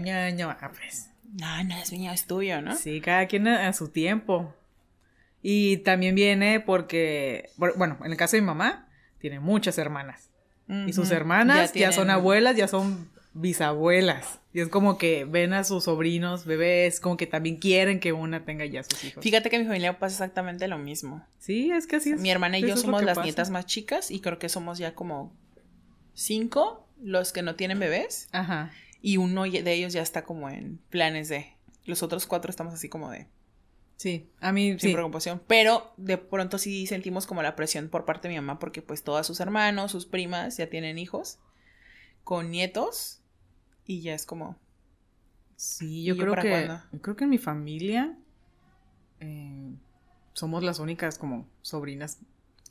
[0.00, 0.56] ña, ña.
[0.60, 1.09] Ah, pues.
[1.32, 2.74] No, no es mío, es tuyo, ¿no?
[2.76, 4.54] Sí, cada quien a, su tiempo.
[5.42, 8.88] Y también viene porque, bu- bueno, en el caso de mi mamá,
[9.20, 10.28] tiene muchas hermanas.
[10.86, 14.38] Y sus hermanas ya, son abuelas, ya son bisabuelas.
[14.52, 18.44] Y es como que ven a sus sobrinos, bebés, como que también quieren que una
[18.44, 19.22] tenga ya sus hijos.
[19.22, 21.26] Fíjate que en mi familia pasa exactamente lo mismo.
[21.40, 22.20] Sí, es que así es.
[22.20, 23.24] Mi hermana y yo somos las pasa.
[23.24, 25.32] nietas más chicas y creo que somos ya como
[26.14, 28.70] cinco los que no tienen bebés Ajá.
[29.02, 31.54] Y uno de ellos ya está como en planes de.
[31.84, 33.26] Los otros cuatro estamos así como de
[33.96, 34.92] Sí, a mí sin sí.
[34.92, 38.80] preocupación, pero de pronto sí sentimos como la presión por parte de mi mamá porque
[38.80, 41.38] pues todas sus hermanos, sus primas ya tienen hijos
[42.24, 43.20] con nietos
[43.84, 44.56] y ya es como
[45.56, 46.80] Sí, ¿Y yo creo que cuándo?
[46.92, 48.16] yo creo que en mi familia
[49.20, 49.74] eh,
[50.32, 52.16] somos las únicas como sobrinas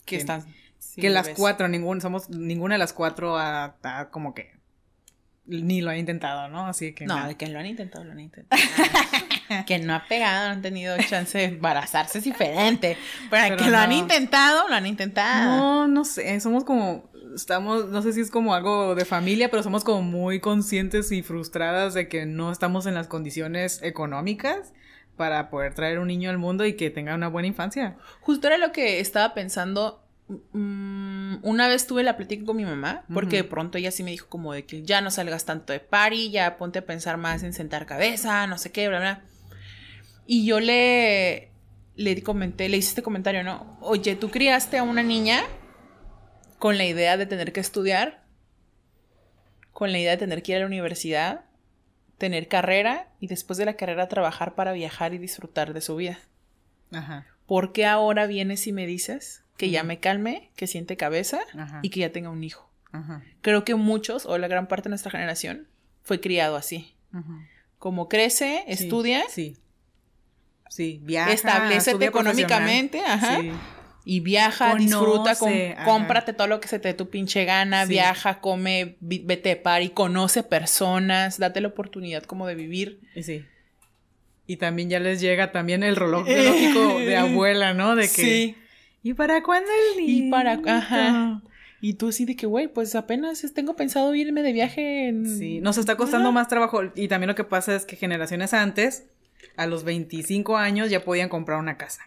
[0.06, 0.44] que Que- están
[0.96, 3.38] que las cuatro, ningún, somos, ninguna de las cuatro
[4.12, 4.59] como que
[5.50, 6.68] ni lo ha intentado, ¿no?
[6.68, 7.28] Así que No, nada.
[7.30, 8.62] de que lo han intentado, lo han intentado.
[9.66, 12.98] que no ha pegado, no han tenido chance de embarazarse es diferente.
[13.30, 15.58] Pero, Pero que lo han intentado, lo han intentado.
[15.58, 19.64] No, no sé, somos como, estamos, no sé si es como algo de familia, pero
[19.64, 24.74] somos como muy conscientes y frustradas de que no estamos en las condiciones económicas
[25.18, 27.98] para poder traer un niño al mundo y que tenga una buena infancia.
[28.22, 30.02] Justo era lo que estaba pensando.
[30.30, 34.12] Mm, una vez tuve la plática con mi mamá, porque de pronto ella sí me
[34.12, 37.44] dijo como de que ya no salgas tanto de party, ya ponte a pensar más
[37.44, 39.24] en sentar cabeza, no sé qué, bla, bla.
[40.26, 41.52] Y yo le,
[41.96, 43.78] le comenté, le hice este comentario, ¿no?
[43.82, 45.44] Oye, tú criaste a una niña
[46.60, 48.24] con la idea de tener que estudiar,
[49.72, 51.46] con la idea de tener que ir a la universidad,
[52.18, 56.20] tener carrera y después de la carrera trabajar para viajar y disfrutar de su vida.
[56.92, 61.40] Ajá, ¿Por qué ahora vienes y me dices que ya me calme, que siente cabeza
[61.58, 62.68] ajá, y que ya tenga un hijo?
[62.92, 65.68] ajá, Creo que muchos, o la gran parte de nuestra generación,
[66.02, 66.96] fue criado así.
[67.14, 67.46] ajá.
[67.78, 69.56] Como crece, Sí, estudia, Sí.
[70.70, 71.32] Sí, viaja.
[71.34, 73.60] establecete económicamente, ajá, profesional.
[74.06, 75.84] y viaja, disfruta, ajá.
[75.86, 77.90] cómprate todo lo que se te dé tu pinche gana, Sí.
[77.94, 83.00] viaja, come, vete de party, conoce personas, date la oportunidad como de vivir.
[83.14, 83.20] Sí.
[83.20, 83.46] Y sí.
[84.48, 87.96] Y también ya les llega también el reloj biológico de abuela, ¿no?
[87.96, 88.08] De que.
[88.24, 88.56] Sí.
[89.04, 90.32] ¿Y para cuándo el Y niño?
[90.32, 91.42] para- ajá.
[91.82, 95.26] Y tú así de que, güey, pues apenas tengo pensado irme de viaje en...
[95.38, 96.34] Sí, nos está costando Ajá.
[96.36, 96.82] más trabajo.
[96.96, 99.06] Y también lo que pasa es que generaciones antes,
[99.56, 102.02] a los 25 años, ya podían comprar una casa.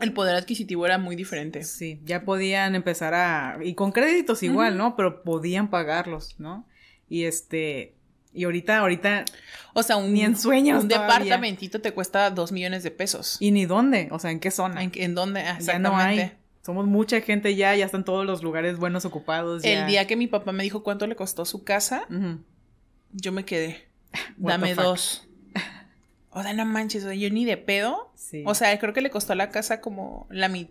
[0.00, 1.62] El poder adquisitivo era muy diferente.
[1.62, 3.58] Sí, ya podían empezar a...
[3.62, 4.76] Y con créditos igual.
[4.76, 4.96] ¿no?
[4.96, 6.66] Pero podían pagarlos, ¿no?
[7.08, 7.94] Y este...
[8.32, 9.24] Y ahorita, ahorita...
[9.72, 11.18] O sea, un, Ni en sueños un todavía.
[11.18, 13.36] departamentito te cuesta dos millones de pesos.
[13.40, 14.08] ¿Y ni dónde?
[14.10, 14.82] O sea, ¿en qué zona?
[14.82, 15.42] ¿En, en dónde?
[15.60, 16.18] Ya no hay.
[16.18, 16.40] Exactamente.
[16.62, 19.62] Somos mucha gente ya, ya están todos los lugares buenos ocupados.
[19.62, 19.80] ya.
[19.82, 22.06] El día que mi papá me dijo cuánto le costó su casa,
[23.12, 23.86] yo me quedé.
[24.38, 25.26] What Dame dos.
[26.32, 28.12] O sea, no manches, o sea, yo ni de pedo.
[28.14, 28.44] Sí.
[28.46, 30.70] O sea, creo que le costó a la casa como la mi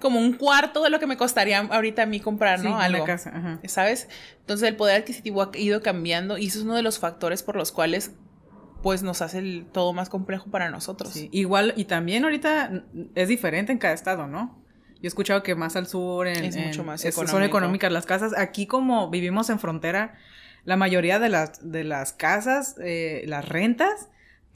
[0.00, 2.74] como un cuarto de lo que me costaría ahorita a mí comprar, Sí, ¿no?
[2.74, 3.04] una Algo.
[3.04, 3.60] casa, ajá.
[3.66, 4.08] ¿Sabes?
[4.40, 7.56] Entonces el poder adquisitivo ha ido cambiando y eso es uno de los factores por
[7.56, 8.12] los cuales
[8.82, 11.10] pues nos hace el todo más complejo para nosotros.
[11.12, 12.84] Sí, igual, y también ahorita
[13.16, 14.62] es diferente en cada estado, ¿no?
[14.94, 17.90] Yo he escuchado que más al sur en, Es en- mucho más es- son económicas
[17.92, 18.32] las casas.
[18.38, 20.14] Aquí como vivimos en frontera,
[20.64, 24.08] la mayoría de las, de las casas, eh, las rentas,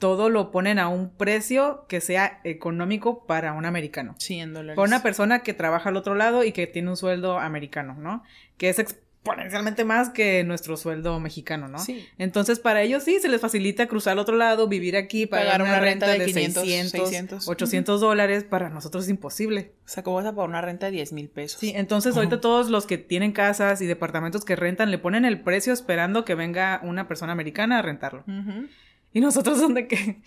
[0.03, 4.15] todo lo ponen a un precio que sea económico para un americano.
[4.17, 4.75] Sí, en dólares.
[4.75, 8.21] Para una persona que trabaja al otro lado y que tiene un sueldo americano, ¿no?
[8.57, 11.79] Que es exponencialmente más que nuestro sueldo mexicano, ¿no?
[11.79, 12.05] Sí.
[12.17, 15.79] Entonces, para ellos sí se les facilita cruzar al otro lado, vivir aquí, pagar, una,
[15.79, 17.47] renta, de, 500, 600, 600.
[17.47, 18.43] 800 dólares.
[18.43, 19.71] Para nosotros es imposible.
[19.85, 21.61] O sea, ¿cómo vas a pagar una renta de 10 mil pesos?
[21.61, 25.39] Sí, entonces ahorita todos los que tienen casas y departamentos que rentan le ponen el
[25.39, 28.25] precio esperando que venga una persona americana a rentarlo.
[28.27, 28.67] Ujú.
[29.13, 30.21] Y nosotros son de que...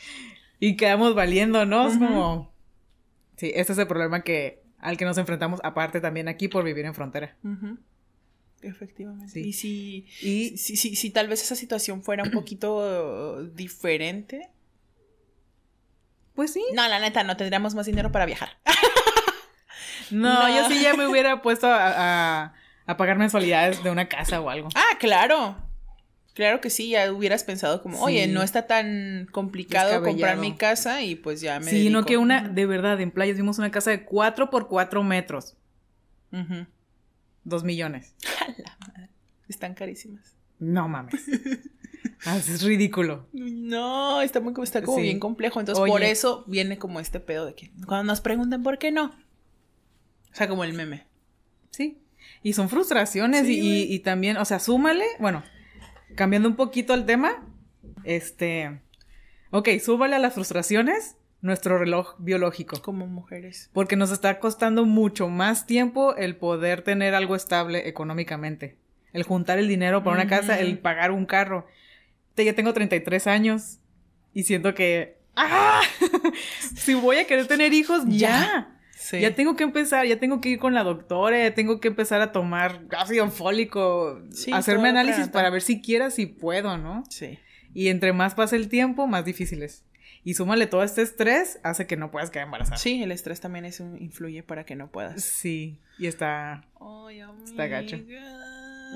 [0.61, 1.87] Y quedamos valiendo, ¿no?
[1.89, 2.07] Es Ujú.
[2.07, 2.53] como...
[3.37, 6.85] Sí, ese es el problema que al que nos enfrentamos aparte también aquí por vivir
[6.87, 7.37] en frontera.
[8.63, 9.33] Efectivamente.
[9.33, 9.41] Sí.
[9.41, 12.77] Y si, Y si, si, si tal vez esa situación fuera un poquito
[13.39, 14.49] uh, diferente.
[16.35, 16.65] pues sí.
[16.75, 18.51] No, la neta, no tendríamos más dinero para viajar.
[20.11, 20.57] No, No.
[20.57, 22.55] yo sí ya me hubiera puesto a, a-
[22.87, 24.69] a pagar mensualidades de una casa o algo.
[24.75, 25.57] Ah, claro.
[26.37, 31.01] Claro que sí, ya hubieras pensado como, oye, no está tan complicado comprar mi casa
[31.03, 33.91] y pues ya me Sí, no que una, de verdad, en playas vimos una casa
[33.91, 35.57] de 4 por 4 metros.
[37.43, 38.15] Dos millones.
[39.49, 40.35] Están carísimas.
[40.59, 41.25] No mames.
[42.27, 43.27] Ah, es ridículo.
[43.33, 45.05] No, está muy está como Sí.
[45.05, 45.59] bien complejo.
[45.61, 45.91] Entonces, Oye.
[45.91, 49.07] por eso viene como este pedo de que cuando nos preguntan por qué no.
[49.07, 51.07] O sea, como el meme.
[51.71, 51.99] Sí.
[52.43, 55.43] Y son frustraciones Sí, y, y también, o sea, súmale, bueno,
[56.17, 57.45] cambiando un poquito el tema,
[58.05, 58.81] este,
[59.51, 62.81] ok, súmale a las frustraciones nuestro reloj biológico.
[62.83, 63.71] Como mujeres.
[63.73, 68.77] Porque nos está costando mucho más tiempo el poder tener algo estable económicamente.
[69.13, 71.67] El juntar el dinero para una casa, el pagar un carro.
[72.35, 73.79] Te- Ya tengo 33 años
[74.35, 75.19] y siento que...
[75.37, 75.81] ¡Ah!
[76.77, 78.76] si voy a querer tener hijos, ya.
[79.07, 79.21] Sí.
[79.21, 82.21] Ya tengo que empezar, ya tengo que ir con la doctora, ya tengo que empezar
[82.23, 87.05] a tomar ácido fólico, Sí, hacerme análisis para ver siquiera si puedo, ¿no?
[87.09, 87.39] Sí.
[87.73, 89.85] Y entre más pasa el tiempo, más difícil es.
[90.25, 92.79] Y súmale todo este estrés, hace que no puedas quedar embarazada.
[92.79, 95.23] Sí, el estrés también es un- influye para que no puedas.
[95.23, 96.65] Sí, y está...
[96.81, 97.99] Ay, Está gacho.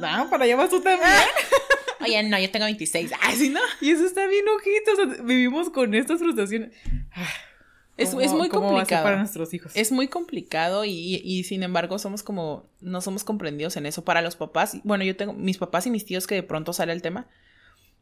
[0.00, 1.08] No, para allá vas tú también.
[2.00, 3.12] Oye, no, yo tengo 26.
[3.20, 3.60] Ay, sí, no.
[3.80, 4.90] Y eso está bien ojito.
[4.92, 6.70] O sea, vivimos con estas frustraciones.
[8.00, 9.04] Es, ¿Cómo- es muy cómo complicado.
[9.04, 9.72] para nuestros hijos.
[9.74, 14.04] Es muy complicado y, y sin embargo somos como, no somos comprendidos en eso.
[14.04, 16.92] Para los papás, bueno, yo tengo mis papás y mis tíos que de pronto sale
[16.92, 17.28] el tema.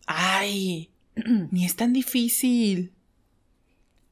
[0.06, 0.90] Ay,
[1.50, 2.92] ni es tan difícil.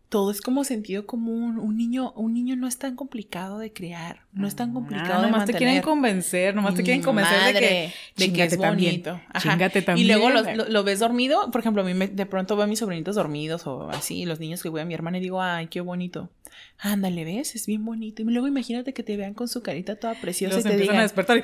[0.09, 1.59] Todo es como sentido común.
[1.59, 4.21] Un niño, un niño no es tan complicado de criar.
[4.33, 7.59] No es tan complicado Ah, de nomás te quieren convencer, nomás te quieren convencer de
[7.59, 7.93] que, de que
[8.25, 9.21] "Chíngate es también, bonito.
[9.33, 9.41] Ajá.
[9.51, 10.09] chíngate Y también".
[10.09, 11.51] luego lo, lo- lo ves dormido.
[11.51, 14.39] Por ejemplo, a mí me- de pronto veo a mis sobrinitos dormidos o así, los
[14.39, 16.31] niños que voy a mi hermana y digo, ay, qué bonito.
[16.79, 17.55] Ándale, ¿ves?
[17.55, 18.23] Es bien bonito.
[18.23, 20.97] Y luego imagínate que te vean con su carita toda preciosa los y te empiezan
[20.97, 21.43] a digan, despertar.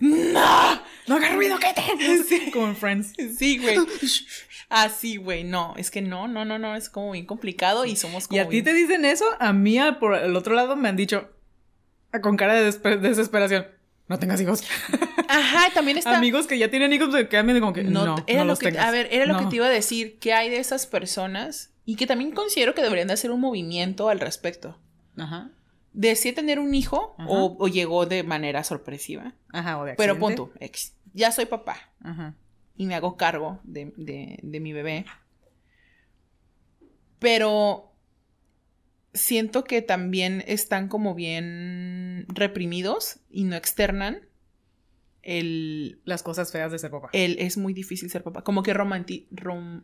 [0.00, 0.82] y, ¡No!
[1.06, 2.50] ¡No hagas ruido, que te!
[2.52, 3.12] Como en Friends.
[3.38, 3.76] Sí, güey.
[4.68, 5.44] Así, güey.
[5.44, 6.74] No, es que no, no, no, no.
[6.74, 8.38] Es como bien complicado y somos como.
[8.38, 11.28] Y a ti te dicen eso, a mí por el otro lado me han dicho
[12.12, 13.66] ah, con cara de desesperación.
[14.08, 14.64] No tengas hijos.
[15.28, 16.16] Ajá, también está.
[16.16, 18.58] Amigos que ya tienen hijos me quedan como que no, No, no, era lo los
[18.58, 18.86] que, tengas.
[18.86, 21.71] a ver, era lo que te iba a decir, ¿qué hay de esas personas?
[21.84, 24.78] Y que también considero que deberían de hacer un movimiento al respecto.
[25.16, 25.50] Ajá.
[25.92, 27.28] Decía tener un hijo Ajá.
[27.28, 29.34] o, o llegó de manera sorpresiva.
[29.52, 32.34] Ajá, o de Pero tú, ex, ya soy papá Ajá.
[32.76, 35.04] y me hago cargo de, de- de mi bebé.
[37.18, 37.92] Pero
[39.12, 44.26] siento que también están como bien reprimidos y no externan
[45.22, 46.00] el...
[46.04, 47.10] Las cosas feas de ser papá.
[47.12, 48.42] el es muy difícil ser papá.
[48.42, 49.28] Como que romanti...
[49.30, 49.82] rom-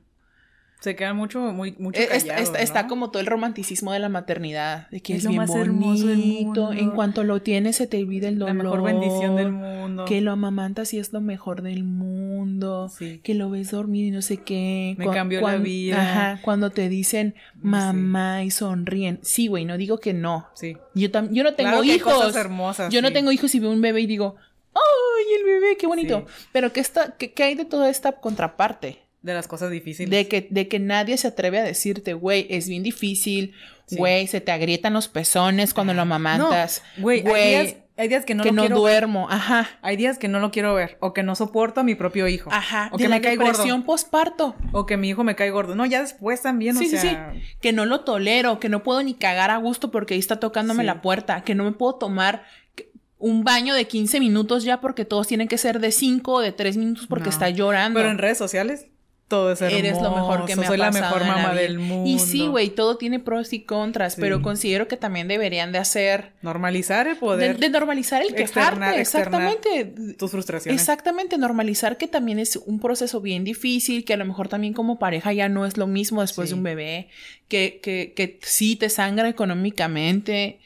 [0.80, 2.88] Se quedan mucho, muy, mucho Eh, está, está ¿no?
[2.88, 5.70] como todo el romanticismo de la maternidad, de que Es es, lo bien más del
[5.72, 6.06] bonito.
[6.44, 6.72] mundo.
[6.72, 8.54] En cuanto lo tienes, se te olvida el dolor.
[8.56, 10.04] La mejor bendición del mundo.
[10.04, 12.88] Que lo amamantas y es lo mejor del mundo.
[12.96, 13.18] Sí.
[13.24, 14.94] Que lo ves dormir y no sé qué.
[14.98, 16.00] Me Cu- cambió la vida.
[16.00, 19.18] Ajá, cuando te dicen mamá y sonríen.
[19.22, 20.46] Sí, güey, no digo que no.
[20.54, 20.76] Sí.
[20.94, 22.12] Yo, yo no tengo Claro que hay hijos.
[22.14, 22.92] cosas hermosas.
[22.92, 24.36] Yo no tengo hijos y veo un bebé y digo,
[24.74, 26.24] ¡ay, el bebé, qué bonito!
[26.52, 28.98] Pero ¿qué, está, qué, qué hay de toda esta contraparte?
[29.28, 30.10] De las cosas difíciles.
[30.10, 33.54] De que, de que nadie se atreve a decirte, güey, es bien difícil,
[33.86, 33.96] Sí.
[33.96, 38.24] güey, se te agrietan los pezones cuando lo amamantas, No, güey, hay días, hay días
[38.26, 38.92] que no que lo no quiero ver.
[38.94, 40.98] duermo, ajá, Hay días que no lo quiero ver.
[41.00, 42.50] O que no soporto a mi propio hijo.
[42.52, 43.84] ajá, O de que me cae gordo.
[43.86, 45.74] posparto, O que mi hijo me cae gordo.
[45.74, 47.32] No, ya después también, sí, o sí, sea.
[47.32, 50.38] sí, que no lo tolero, que no puedo ni cagar a gusto porque ahí está
[50.38, 50.86] tocándome Sí.
[50.86, 52.44] la puerta, que no me puedo tomar
[53.20, 56.52] un baño de 15 minutos ya porque todos tienen que ser de 5 o de
[56.52, 57.30] 3 minutos porque No.
[57.30, 57.98] está llorando.
[57.98, 58.86] Pero en redes sociales.
[59.28, 59.78] Todo es hermoso.
[59.78, 61.60] Eres lo mejor que me ha soy la pasado mejor en la mamá vida.
[61.62, 62.08] del mundo.
[62.10, 64.20] Y sí, güey, todo tiene pros y contras, Sí.
[64.22, 68.74] pero considero que también deberían de hacer Normalizar el de, poder, de normalizar el externar-
[68.94, 70.14] quejarte, externar exactamente.
[70.18, 70.80] tus frustraciones.
[70.80, 74.98] Exactamente, normalizar que también es un proceso bien difícil, que a lo mejor también como
[74.98, 76.54] pareja ya no es lo mismo después Sí.
[76.54, 77.08] de un bebé,
[77.48, 80.58] que, que, que sí te sangra económicamente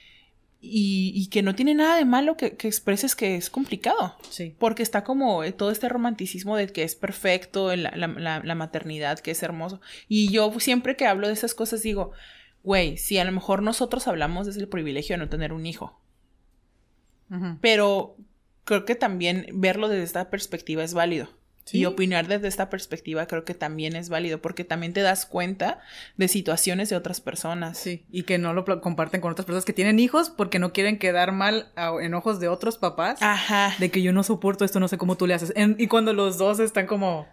[0.64, 4.16] y, y que no tiene nada de malo que, que expreses que es complicado.
[4.30, 4.54] Sí.
[4.58, 9.32] Porque está como eh, todo este romanticismo de que es perfecto, la, la- maternidad, que
[9.32, 9.80] es hermoso.
[10.08, 12.12] Y yo siempre que hablo de esas cosas digo,
[12.62, 15.98] güey, si a lo mejor nosotros hablamos desde el privilegio de no tener un hijo,
[17.60, 18.16] pero
[18.64, 21.28] creo que también verlo desde esta perspectiva es válido.
[21.64, 21.78] Sí.
[21.78, 25.80] Y opinar desde esta perspectiva creo que también es válido porque también te das cuenta
[26.16, 27.78] de situaciones de otras personas.
[27.78, 30.98] Sí, y que no lo comparten con otras personas que tienen hijos porque no quieren
[30.98, 33.22] quedar mal a- en ojos de otros papás.
[33.22, 33.74] Ajá.
[33.78, 35.52] De que yo no soporto esto, no sé cómo tú le haces.
[35.54, 37.26] En- y cuando los dos están como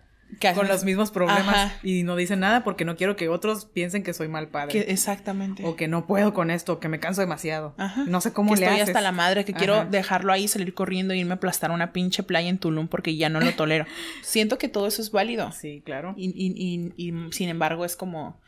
[0.55, 1.73] Con los mismos problemas Ajá.
[1.83, 4.71] y no dicen nada porque no quiero que otros piensen que soy mal padre.
[4.71, 5.65] que- exactamente.
[5.65, 7.73] O que no puedo con esto, que me canso demasiado.
[7.77, 8.03] Ajá.
[8.07, 8.89] No sé cómo que le estoy haces.
[8.95, 12.23] hasta la madre, que quiero dejarlo ahí, salir corriendo e irme a aplastar una pinche
[12.23, 13.85] playa en Tulum porque ya no lo tolero.
[14.21, 15.51] Siento que todo eso es válido.
[15.51, 16.13] Sí, claro.
[16.15, 18.39] Y, y- y- y, sin embargo es como,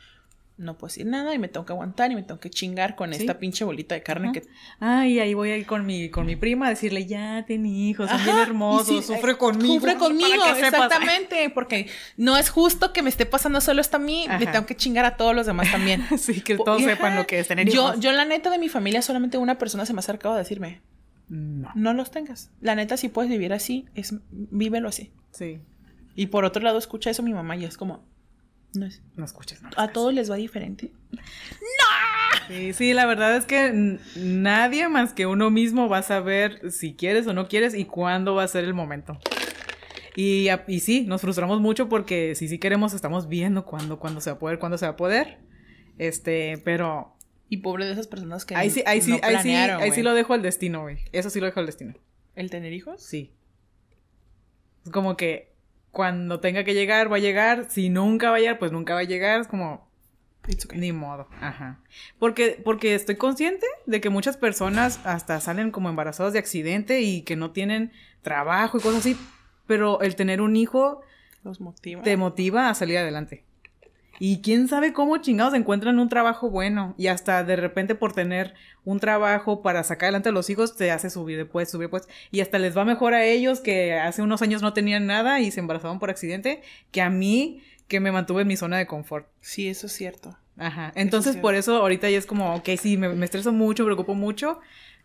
[0.62, 3.12] no puedo decir nada y me tengo que aguantar y me tengo que chingar con
[3.12, 3.20] Sí.
[3.20, 4.32] esta pinche bolita de carne Ajá.
[4.32, 4.42] que...
[4.80, 8.08] Ay, ahí voy a ir con mi, con mi prima a decirle, ya, ten hijos,
[8.08, 9.74] son bien Ajá, hermosos, y sí, sufre conmigo.
[9.74, 10.58] Sufre conmigo, sepas.
[10.58, 14.64] exactamente, porque no es justo que me esté pasando solo esto a mí, me tengo
[14.66, 16.02] que chingar a todos los demás también.
[16.18, 16.90] Sí, que todos Ajá.
[16.90, 18.00] sepan lo que es tener yo, hijos.
[18.00, 20.80] Yo, la neta, de mi familia, solamente una persona se me ha acercado a decirme,
[21.28, 21.70] No.
[21.74, 22.50] no los tengas.
[22.60, 25.10] La neta, si puedes vivir así, es vívelo así.
[25.32, 25.60] Sí.
[26.14, 28.04] Y por otro lado, escucha eso mi mamá y es como,
[28.74, 29.70] no es, No escuches, no.
[29.76, 30.92] a todos les va diferente.
[32.48, 36.94] Sí, sí, la verdad es que nadie más que uno mismo va a saber si
[36.94, 39.18] quieres o no quieres y cuándo va a ser el momento.
[40.16, 44.30] Y, y sí, nos frustramos mucho porque si sí queremos, estamos viendo cuándo, cuándo se
[44.30, 45.38] va a poder, cuándo se va a poder.
[45.98, 47.16] Este, pero
[47.48, 50.02] Y pobre de esas personas que ahí sí, ahí sí, no ahí sí, ahí sí
[50.02, 50.98] lo dejo al destino, güey.
[51.12, 51.94] Eso sí lo dejo al destino.
[52.34, 53.02] ¿El tener hijos?
[53.02, 53.32] Sí.
[54.84, 55.51] Es como que
[55.92, 57.66] cuando tenga que llegar, va a llegar.
[57.68, 59.40] Si nunca va a llegar, pues nunca va a llegar.
[59.40, 59.88] Es como,
[60.48, 60.78] It's okay.
[60.80, 61.78] Ni modo, ajá.
[62.18, 67.22] Porque, porque estoy consciente de que muchas personas hasta salen como embarazadas de accidente y
[67.22, 69.16] que no tienen trabajo y cosas así,
[69.68, 71.02] pero el tener un hijo
[71.44, 72.02] Los motiva.
[72.02, 73.44] te motiva a salir adelante.
[74.24, 78.54] Y quién sabe cómo chingados encuentran un trabajo bueno y hasta de repente por tener
[78.84, 82.40] un trabajo para sacar adelante a los hijos te hace subir después, subir pues y
[82.40, 85.58] hasta les va mejor a ellos que hace unos años no tenían nada y se
[85.58, 86.62] embarazaban por accidente
[86.92, 89.26] que a mí que me mantuve en mi zona de confort.
[89.40, 90.38] Sí, eso es cierto.
[90.56, 90.92] Ajá.
[90.94, 94.14] Entonces, por eso ahorita ya es como, ok, sí, me, me estreso mucho, me preocupo
[94.14, 94.60] mucho,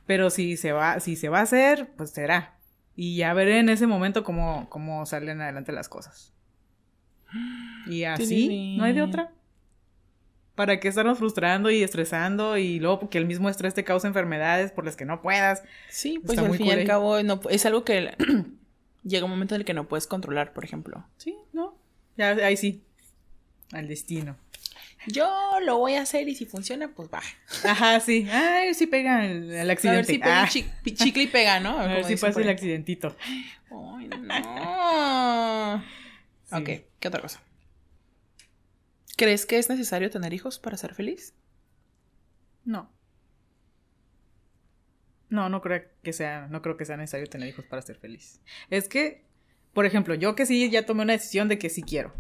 [0.06, 2.54] pero si se va, si se va a hacer, pues será.
[2.96, 6.37] Y ya veré en ese momento cómo, cómo salen adelante las cosas.
[7.88, 9.32] Y así, no hay de otra.
[10.56, 14.72] ¿Para qué estarnos frustrando y estresando y luego porque el mismo estrés te causa enfermedades
[14.72, 15.64] por las que no puedas?
[15.90, 18.16] Sí, pues Está al fin y al cabo no, es algo que
[19.04, 21.06] llega un momento en el que no puedes controlar, por ejemplo.
[21.18, 21.76] Sí, ¿no?
[22.18, 22.82] Ya, ahí sí.
[23.72, 24.36] Al destino.
[25.06, 25.30] Yo
[25.64, 27.22] lo voy a hacer y si funciona, pues va.
[27.64, 28.28] Ajá, sí.
[28.30, 30.12] Ay, sí pega el, el A ver accidente.
[30.12, 30.66] si pega Ah, chi-
[30.96, 31.80] chicle y pega, ¿no?
[31.80, 33.16] a ver si pasa el accidentito.
[33.70, 35.84] Ay, no.
[36.50, 36.56] Sí.
[36.56, 36.70] Ok,
[37.00, 37.42] ¿qué otra cosa?
[39.18, 41.34] ¿Crees que es necesario tener hijos para ser feliz?
[42.64, 42.92] No.
[45.30, 48.42] No, no creo que sea, no creo que sea necesario tener hijos para ser feliz.
[48.70, 49.26] Es que,
[49.74, 52.14] por ejemplo, yo que sí ya tomé una decisión de que sí quiero.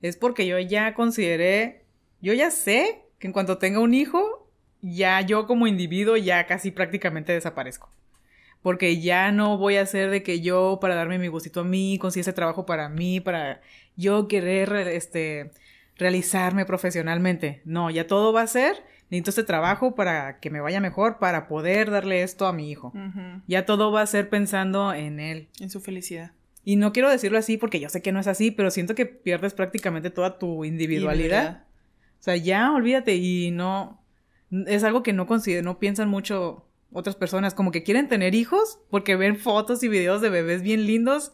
[0.00, 1.84] Es porque yo ya consideré,
[2.20, 4.50] yo ya sé que en cuanto tenga un hijo,
[4.80, 7.90] ya yo como individuo ya casi prácticamente desaparezco.
[8.64, 11.98] Porque ya no voy a hacer de que yo para darme mi gustito a mí,
[12.00, 13.60] conseguir ese trabajo para mí, para
[13.94, 15.50] yo querer este
[15.98, 17.60] realizarme profesionalmente.
[17.66, 21.46] No, ya todo va a ser, necesito este trabajo para que me vaya mejor, para
[21.46, 22.94] poder darle esto a mi hijo.
[23.46, 25.48] Ya todo va a ser pensando en él.
[25.60, 26.32] En su felicidad.
[26.64, 29.04] Y no quiero decirlo así porque yo sé que no es así, pero siento que
[29.04, 31.64] pierdes prácticamente toda tu individualidad.
[32.18, 34.00] O sea, ya olvídate y no
[34.66, 35.26] es algo que no
[35.62, 36.64] no piensan mucho
[36.94, 40.86] otras personas, como que quieren tener hijos porque ven fotos y videos de bebés bien
[40.86, 41.32] lindos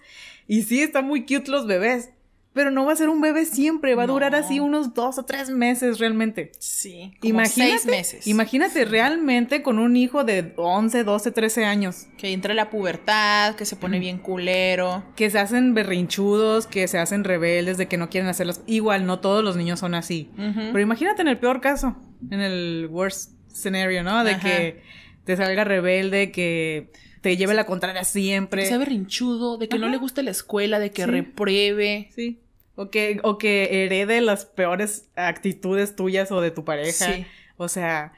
[0.48, 2.10] y sí están muy cute los bebés,
[2.52, 5.24] pero no va a ser un bebé siempre, va a durar así unos dos o
[5.24, 6.50] tres meses realmente.
[6.58, 7.12] Sí.
[7.20, 8.26] Como Imagínate, seis meses.
[8.26, 12.08] imagínate realmente con un hijo de 11, 12, 13 años.
[12.18, 15.04] Que entra la pubertad, que se pone bien culero.
[15.14, 18.62] que se hacen berrinchudos, que se hacen rebeldes, de que no quieren hacerlos.
[18.66, 20.30] Igual, no todos los niños son así.
[20.36, 21.94] Pero imagínate en el peor caso,
[22.32, 24.24] en el worst scenario, ¿no?
[24.24, 24.40] De Ajá.
[24.48, 24.82] que
[25.24, 26.90] te salga rebelde, que
[27.20, 28.62] te lleve la contraria siempre.
[28.62, 31.10] Que sea berrinchudo, de que no le guste la escuela, de que Sí.
[31.10, 32.10] repruebe.
[32.14, 32.40] Sí.
[32.76, 37.12] O que, o que herede las peores actitudes tuyas o de tu pareja.
[37.14, 37.26] Sí.
[37.58, 38.12] O sea,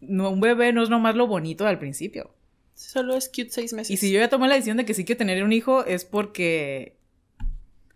[0.00, 2.34] no, un bebé no es nomás lo bonito al principio.
[2.74, 3.90] Solo es cute seis meses.
[3.90, 6.04] Y si yo ya tomé la decisión de que sí quiero tener un hijo, es
[6.04, 6.96] porque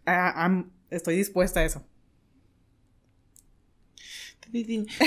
[0.06, 1.84] ah, estoy dispuesta a eso.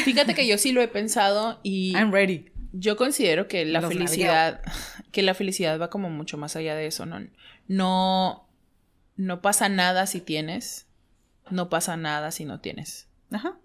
[0.04, 2.46] Fíjate que yo sí lo he pensado y I'm ready.
[2.72, 4.62] Yo considero que la Los felicidad,
[5.12, 7.20] que la felicidad va como mucho más allá de eso, ¿no?
[7.68, 8.48] No,
[9.16, 10.88] no pasa nada si tienes,
[11.50, 13.08] no pasa nada si no tienes.
[13.32, 13.58] Ajá.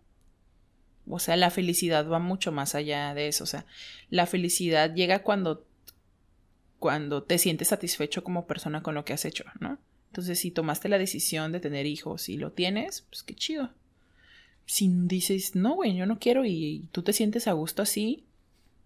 [1.06, 3.44] O sea, la felicidad va mucho más allá de eso.
[3.44, 3.66] O sea,
[4.10, 5.66] la felicidad llega cuando,
[6.78, 9.78] cuando te sientes satisfecho como persona con lo que has hecho, ¿no?
[10.08, 13.70] Entonces, si tomaste la decisión de tener hijos y lo tienes, pues qué chido.
[14.64, 18.24] Si dices, no, güey, yo no quiero y tú te sientes a gusto así,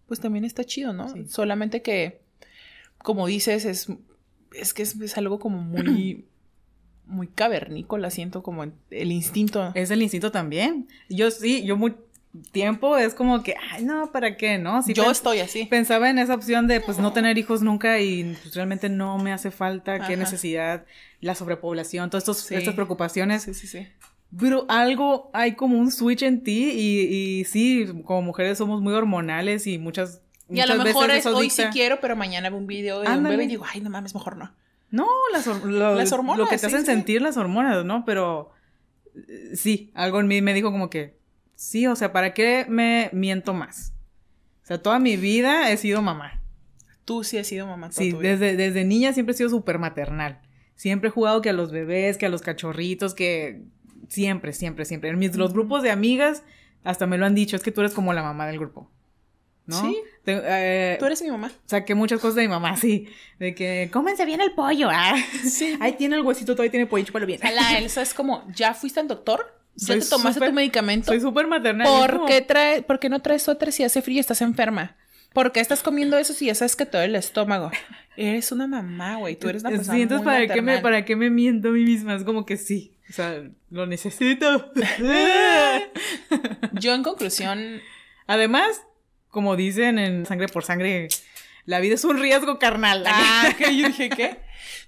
[0.08, 1.08] pues también está chido, ¿no?
[1.12, 1.26] Sí.
[1.28, 2.20] Solamente que,
[2.98, 3.86] como dices, es,
[4.52, 6.24] es que es, es algo como muy,
[7.06, 9.70] muy cavernícola, siento como el instinto.
[9.74, 10.88] Es el instinto también.
[11.08, 11.94] Yo sí, yo muy
[12.52, 14.58] tiempo es como que, ay, no, ¿para qué?
[14.58, 14.82] ¿No?
[14.82, 15.64] Sí yo estoy así.
[15.64, 19.32] Pensaba en esa opción de pues no tener hijos nunca y pues, realmente no me
[19.32, 20.16] hace falta, qué Ajá.
[20.16, 20.84] necesidad,
[21.20, 22.54] la sobrepoblación, todas estos- Sí.
[22.54, 23.42] estas preocupaciones.
[23.44, 23.86] Sí, sí, sí.
[24.38, 27.00] Pero algo, hay como un switch en ti y,
[27.40, 30.20] y sí, como mujeres somos muy hormonales y muchas...
[30.50, 33.00] Y a lo mejor veces es hoy sí dicta- quiero, pero mañana veo un video
[33.00, 33.36] de un Ándale.
[33.36, 34.52] bebé y digo, ay, no mames, mejor no.
[34.90, 36.86] No, las, lo, Las hormonas, Lo que te sí, hacen sí.
[36.86, 38.04] sentir las hormonas, ¿no?
[38.06, 38.50] Pero
[39.14, 41.18] eh, sí, algo en mí me dijo como que,
[41.54, 43.92] sí, o sea, ¿para qué me miento más?
[44.62, 46.40] O sea, toda mi vida he sido mamá.
[47.04, 47.88] Tú sí has sido mamá.
[47.90, 48.30] toda Sí, tu vida.
[48.32, 50.40] desde, desde niña siempre he sido súper maternal.
[50.74, 53.64] Siempre he jugado que a los bebés, que a los cachorritos, que
[54.08, 55.10] siempre, siempre, siempre.
[55.10, 56.42] En mis, los grupos de amigas
[56.84, 58.90] hasta me lo han dicho, es que tú eres como la mamá del grupo.
[59.66, 59.80] ¿no?
[59.82, 59.98] Sí.
[60.24, 61.52] Te- eh, Tú eres mi mamá.
[61.66, 63.06] Saqué muchas cosas de mi mamá, sí.
[63.38, 65.14] De que, cómense bien el pollo, ah.
[65.44, 65.76] Sí.
[65.80, 67.44] Ahí tiene el huesito, todavía tiene pollo, bien.
[67.44, 69.54] A la Elsa es como, ¿ya fuiste al doctor?
[69.74, 71.06] ¿Ya Soy te tomaste tu medicamento?
[71.06, 71.86] Soy súper maternal.
[71.86, 74.96] ¿Por qué, trae, ¿Por qué no traes suéter si hace frío y estás enferma?
[75.34, 77.70] ¿Por qué estás comiendo eso si ya sabes que te duele el estómago?
[78.16, 79.36] Eres una mamá, güey.
[79.36, 80.78] Tú eres una persona Sí, entonces, muy ¿para qué, me.
[80.78, 82.14] ¿para qué me miento a mí misma?
[82.16, 82.94] Es como que sí.
[83.08, 84.70] O sea, lo necesito.
[86.72, 87.80] Yo, en conclusión,
[88.26, 88.82] Además,
[89.28, 91.08] como dicen en Sangre por Sangre,
[91.64, 93.04] la vida es un riesgo carnal.
[93.06, 94.40] Ah, que yo dije, ¿qué?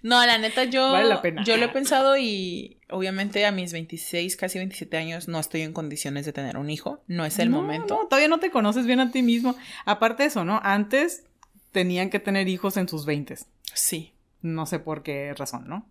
[0.02, 1.42] No, la neta, yo, Vale la pena.
[1.44, 5.72] yo lo he pensado y obviamente a mis 26, casi 27 años no estoy en
[5.72, 7.02] condiciones de tener un hijo.
[7.06, 7.96] No es el No, momento.
[8.02, 9.56] no, todavía no te conoces bien a ti mismo.
[9.86, 10.60] Aparte de eso, ¿no?
[10.62, 11.24] Antes
[11.72, 13.46] tenían que tener hijos en sus veintes.
[13.72, 14.12] Sí.
[14.42, 15.86] No sé por qué razón, ¿no?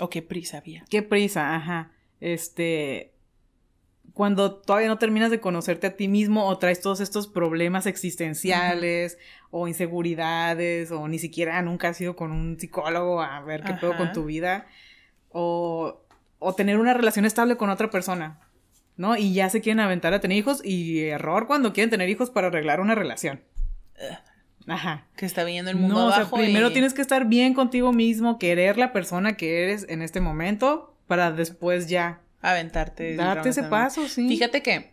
[0.00, 0.84] O qué prisa había.
[0.90, 1.92] Qué prisa, ajá.
[2.20, 3.14] Este.
[4.12, 9.18] Cuando todavía no terminas de conocerte a ti mismo o traes todos estos problemas existenciales
[9.50, 13.96] o inseguridades o ni siquiera nunca has ido con un psicólogo a ver qué pedo
[13.96, 14.66] con tu vida
[15.28, 16.02] o,
[16.40, 18.40] o tener una relación estable con otra persona,
[18.96, 19.16] ¿no?
[19.16, 22.48] Y ya se quieren aventar a tener hijos y error cuando quieren tener hijos para
[22.48, 23.42] arreglar una relación.
[24.70, 25.06] Ajá.
[25.16, 26.36] Que está viendo el mundo No, o sea, abajo.
[26.36, 30.20] primero y- tienes que estar bien contigo mismo, querer la persona que eres en este
[30.20, 33.16] momento para después ya aventarte.
[33.16, 34.28] darte ese paso, sí.
[34.28, 34.92] Fíjate que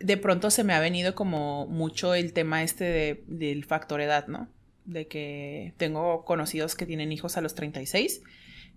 [0.00, 4.26] de pronto se me ha venido como mucho el tema este de- del factor edad,
[4.28, 4.48] ¿no?
[4.84, 8.22] De que tengo conocidos que tienen hijos a los 36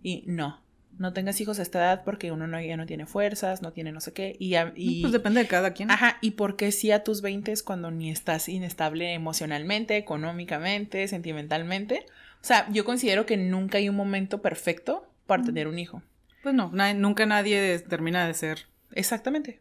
[0.03, 0.61] y no,
[0.97, 3.91] no tengas hijos a esta edad porque uno no, ya no tiene fuerzas, no tiene
[3.91, 4.35] no sé qué.
[4.39, 5.89] Y, Pues depende de cada quien.
[5.91, 12.05] Ajá, ¿y por qué sí a tus 20 cuando ni estás inestable emocionalmente, económicamente, sentimentalmente?
[12.41, 16.01] O sea, yo considero que nunca hay un momento perfecto para tener un hijo.
[16.43, 19.59] Pues no, na- nunca nadie termina de ser Exactamente.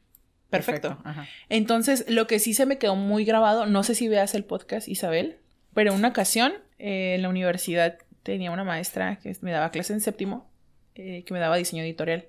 [0.48, 0.98] Perfecto.
[1.04, 1.28] Ajá.
[1.48, 4.88] Entonces, lo que sí se me quedó muy grabado, no sé si veas el podcast,
[4.88, 5.36] Isabel,
[5.74, 9.92] pero en una ocasión eh, en la universidad tenía una maestra que me daba clase
[9.92, 10.49] en séptimo,
[10.94, 12.26] eh, que me daba diseño editorial.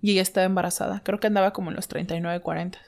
[0.00, 2.78] Y ella estaba embarazada, creo que andaba como en los 39, 40.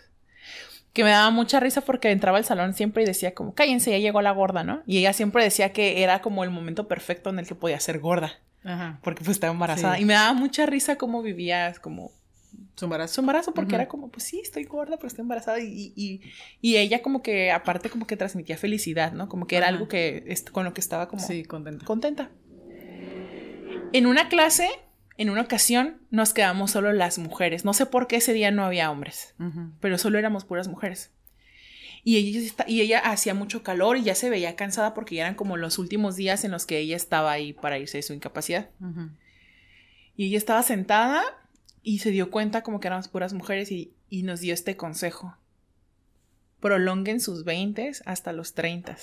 [0.92, 3.98] Que me daba mucha risa porque entraba al salón siempre y decía como, cállense, ya
[3.98, 4.82] llegó la gorda, ¿no?
[4.86, 7.98] Y ella siempre decía que era como el momento perfecto en el que podía ser
[7.98, 8.34] gorda,
[8.64, 8.98] Ajá.
[9.02, 9.96] porque pues estaba embarazada.
[9.96, 10.02] Sí.
[10.02, 12.12] Y me daba mucha risa cómo vivía como
[12.76, 13.14] Su embarazo.
[13.14, 13.74] su embarazo porque Ujú.
[13.82, 16.20] era como, pues sí, estoy gorda, pero estoy embarazada y, y,
[16.60, 19.28] y ella como que aparte como que transmitía felicidad, ¿no?
[19.28, 21.84] Como que era algo que con lo que estaba como Sí, contenta.
[21.84, 22.30] contenta.
[23.92, 24.68] En una clase,
[25.16, 27.64] en una ocasión, nos quedamos solo las mujeres.
[27.64, 29.34] No sé por qué ese día no había hombres,
[29.80, 31.10] pero solo éramos puras mujeres.
[32.02, 35.36] Y ella, y ella hacía mucho calor y ya se veía cansada porque ya eran
[35.36, 38.68] como los últimos días en los que ella estaba ahí para irse de su incapacidad.
[40.16, 41.22] Y ella estaba sentada
[41.82, 45.36] y se dio cuenta como que éramos puras mujeres y, y nos dio este consejo.
[46.60, 48.96] Prolonguen sus 20 hasta los 30.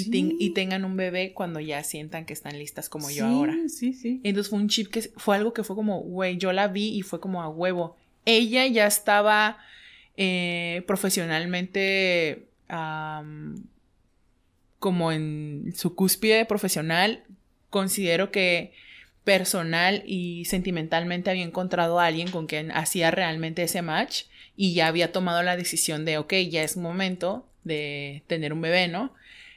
[0.00, 3.56] Y, ten- y tengan un bebé cuando ya sientan que están listas como yo ahora.
[3.68, 4.20] Sí, sí.
[4.24, 7.02] Entonces fue un chip que fue algo que fue como, güey, yo la vi y
[7.02, 7.96] fue como a huevo.
[8.24, 9.58] Ella ya estaba
[10.16, 12.46] eh, profesionalmente
[14.78, 17.24] como en su cúspide profesional.
[17.70, 18.72] Considero que
[19.24, 24.24] personal y sentimentalmente había encontrado a alguien con quien hacía realmente ese match
[24.56, 28.86] y ya había tomado la decisión de, ok, ya es momento de tener un bebé,
[28.88, 29.12] ¿no?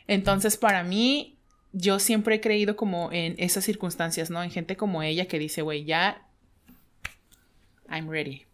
[0.10, 1.38] Entonces, para mí,
[1.72, 4.42] yo siempre he creído como en esas circunstancias, ¿no?
[4.42, 6.26] En gente como ella que dice, güey, ya,
[7.90, 8.46] I'm ready.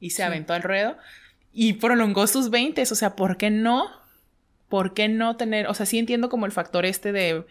[0.00, 0.22] Y se Sí.
[0.22, 0.96] aventó al ruedo
[1.52, 3.86] y prolongó sus 20, o sea, ¿por qué no?
[4.68, 7.44] ¿Por qué no tener, o sea, sí entiendo como el factor este de,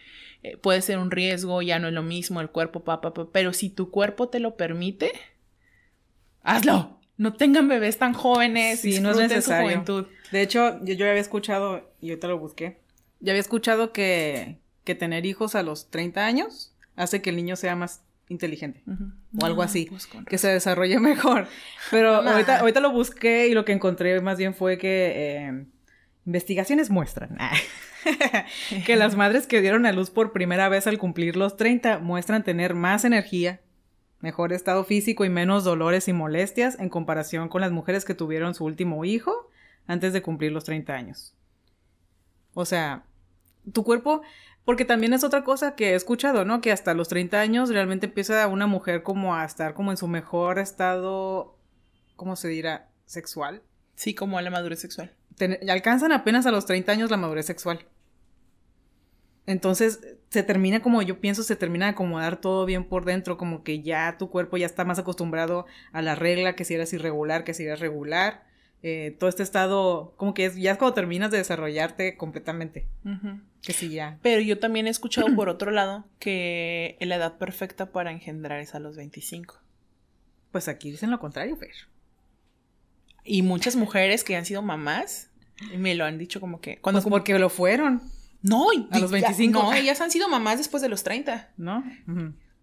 [0.43, 3.31] eh, puede ser un riesgo, ya no es lo mismo, el cuerpo, papá, pa, pa,
[3.31, 5.11] pero si tu cuerpo te lo permite,
[6.43, 6.97] hazlo.
[7.17, 8.79] No tengan bebés tan jóvenes.
[8.79, 9.67] Sí, no es disfruten su necesario.
[9.69, 10.05] juventud.
[10.31, 12.77] De hecho, yo, yo había escuchado, y ahorita lo busqué,
[13.19, 17.55] ya había escuchado que, que tener hijos a los 30 años hace que el niño
[17.55, 18.83] sea más inteligente.
[19.39, 21.47] O algo Ah, así, pues que se desarrolle mejor.
[21.91, 25.65] Pero ahorita, ahorita lo busqué y lo que encontré más bien fue que eh,
[26.25, 27.37] investigaciones muestran
[28.85, 32.43] que las madres que dieron a luz por primera vez al cumplir los 30 muestran
[32.43, 33.61] tener más energía,
[34.19, 38.53] mejor estado físico y menos dolores y molestias en comparación con las mujeres que tuvieron
[38.53, 39.49] su último hijo
[39.87, 41.33] antes de cumplir los 30 años.
[42.53, 43.03] O sea,
[43.73, 44.21] tu cuerpo,
[44.65, 46.61] porque también es otra cosa que he escuchado, ¿no?
[46.61, 50.07] Que hasta los 30 años realmente empieza una mujer como a estar como en su
[50.07, 51.57] mejor estado,
[52.15, 52.89] ¿cómo se dirá?
[53.05, 53.61] Sexual.
[53.95, 55.13] Sí, como a la madurez sexual.
[55.35, 57.85] Ten- alcanzan apenas a los 30 años la madurez sexual.
[59.45, 59.99] Entonces
[60.29, 63.81] se termina como yo pienso, se termina de acomodar todo bien por dentro, como que
[63.81, 67.55] ya tu cuerpo ya está más acostumbrado a la regla, que si eres irregular, que
[67.55, 68.43] si eres regular.
[68.83, 72.85] Eh, todo este estado, como que es, ya es cuando terminas de desarrollarte completamente.
[73.61, 74.19] Que sí, ya.
[74.21, 78.73] Pero yo también he escuchado por otro lado que la edad perfecta para engendrar es
[78.75, 79.59] a los 25.
[80.51, 81.71] Pues aquí dicen lo contrario, Fer.
[83.23, 85.29] Y muchas mujeres que han sido mamás
[85.77, 88.01] me lo han dicho como que cuando Pues como porque lo fueron,
[88.41, 89.61] no, a los ya- 25.
[89.61, 91.51] no, ellas han sido mamás después de los 30.
[91.57, 91.83] ¿no?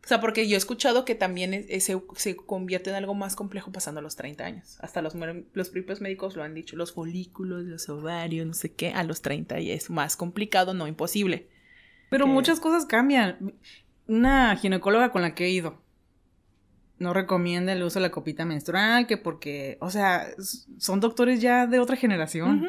[0.07, 3.12] O sea, porque yo he escuchado que también es- es- se, se convierte en algo
[3.12, 4.78] más complejo pasando los 30 años.
[4.80, 5.14] Hasta los,
[5.52, 9.20] los propios médicos lo han dicho, los folículos, los ovarios, no sé qué, a los
[9.20, 11.48] 30 y es más complicado, no imposible.
[12.09, 13.54] Pero Que- muchas cosas cambian.
[14.07, 15.82] Una ginecóloga con la que he ido
[17.00, 20.28] no recomienda el uso de la copita menstrual, que porque, o sea,
[20.78, 22.64] son doctores ya de otra generación.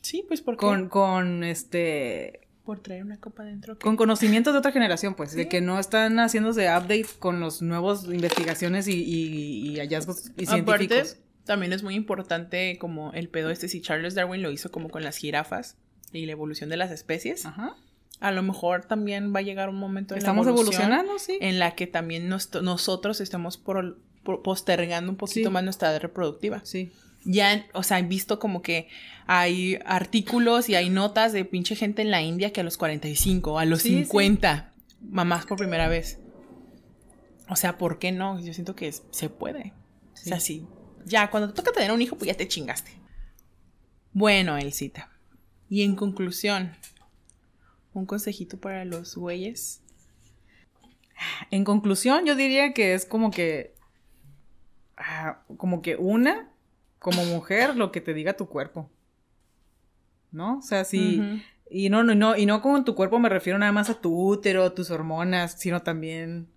[0.00, 3.78] Sí, pues porque Con, con este por traer una copa dentro.
[3.78, 8.04] con conocimientos de otra generación, pues, de que no están haciéndose update con los nuevos
[8.04, 11.16] investigaciones y, y- y hallazgos y Aparte, científicos.
[11.44, 15.02] también es muy importante como el pedo este, si Charles Darwin lo hizo como con
[15.04, 15.76] las jirafas
[16.12, 17.74] y la evolución de las especies, Ajá.
[18.20, 21.38] a lo mejor también va a llegar un momento en la Estamos evolucionando, sí.
[21.40, 23.20] en la que también nos- nosotros
[23.58, 25.52] por, por- postergando un poquito Sí.
[25.52, 26.60] más nuestra edad reproductiva.
[26.64, 26.90] Sí.
[27.28, 28.88] Ya, o sea, he visto como que
[29.26, 33.58] hay artículos y hay notas de pinche gente en la India que a los 45,
[33.58, 34.04] a los Sí, sí.
[34.04, 36.20] 50, mamás por primera vez.
[37.48, 38.40] O sea, ¿por qué no?
[38.40, 39.72] Yo siento que se puede.
[40.14, 40.66] O sea, sí.
[41.04, 42.92] Ya, cuando te toca tener un hijo, pues ya te chingaste.
[44.12, 45.10] Bueno, Elcita.
[45.68, 46.76] Y en conclusión,
[47.92, 49.82] un consejito para los güeyes.
[51.50, 53.74] En conclusión, yo diría que es como que.
[54.96, 56.50] ah, como que una,
[57.06, 58.90] como mujer, lo que te diga tu cuerpo.
[60.32, 60.58] ¿No?
[60.58, 61.20] O sea, sí.
[61.20, 61.40] Ujú.
[61.70, 64.28] Y no, no, no, y no con tu cuerpo me refiero nada más a tu
[64.28, 66.48] útero, tus hormonas, sino también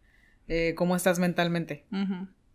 [0.47, 1.85] eh, cómo estás mentalmente.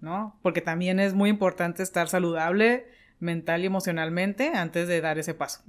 [0.01, 0.37] ¿no?
[0.43, 2.89] Porque también es muy importante estar saludable
[3.25, 5.63] mental y emocionalmente antes de dar ese paso.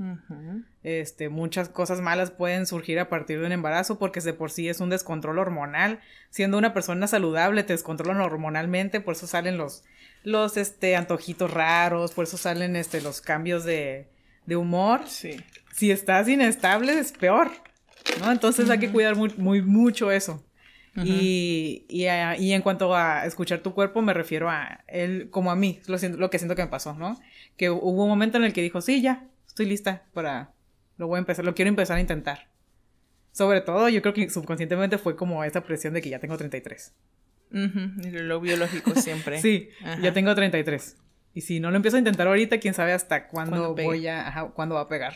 [0.83, 4.69] Este, muchas cosas malas pueden surgir a partir de un embarazo porque de por sí
[4.69, 5.99] es un descontrol hormonal.
[6.29, 9.83] Siendo una persona saludable te descontrolan hormonalmente, por eso salen los,
[10.23, 14.07] los, este, antojitos raros, por eso salen, este, los cambios de,
[14.45, 15.01] de humor.
[15.07, 15.43] Sí.
[15.73, 17.49] Si estás inestable es peor,
[18.19, 18.31] ¿no?
[18.31, 20.43] Entonces hay que cuidar muy, muy mucho eso.
[21.03, 25.51] Y, y, a- y en cuanto a escuchar tu cuerpo, me refiero a él, como
[25.51, 27.19] a mí, lo, siento- lo que siento que me pasó, ¿no?
[27.57, 30.53] Que hubo un momento en el que dijo, sí, ya, estoy lista para,
[30.97, 32.47] lo voy a empezar, lo quiero empezar a intentar.
[33.31, 36.93] Sobre todo, yo creo que subconscientemente fue como esa presión de que ya tengo 33.
[37.51, 39.37] Ujú, y Lo biológico siempre.
[39.41, 39.99] Sí, Ajá.
[40.01, 40.97] ya tengo 33.
[41.35, 44.47] Y si no lo empiezo a intentar ahorita, quién sabe hasta cuándo voy a, ajá,
[44.55, 45.13] cuándo va a pegar.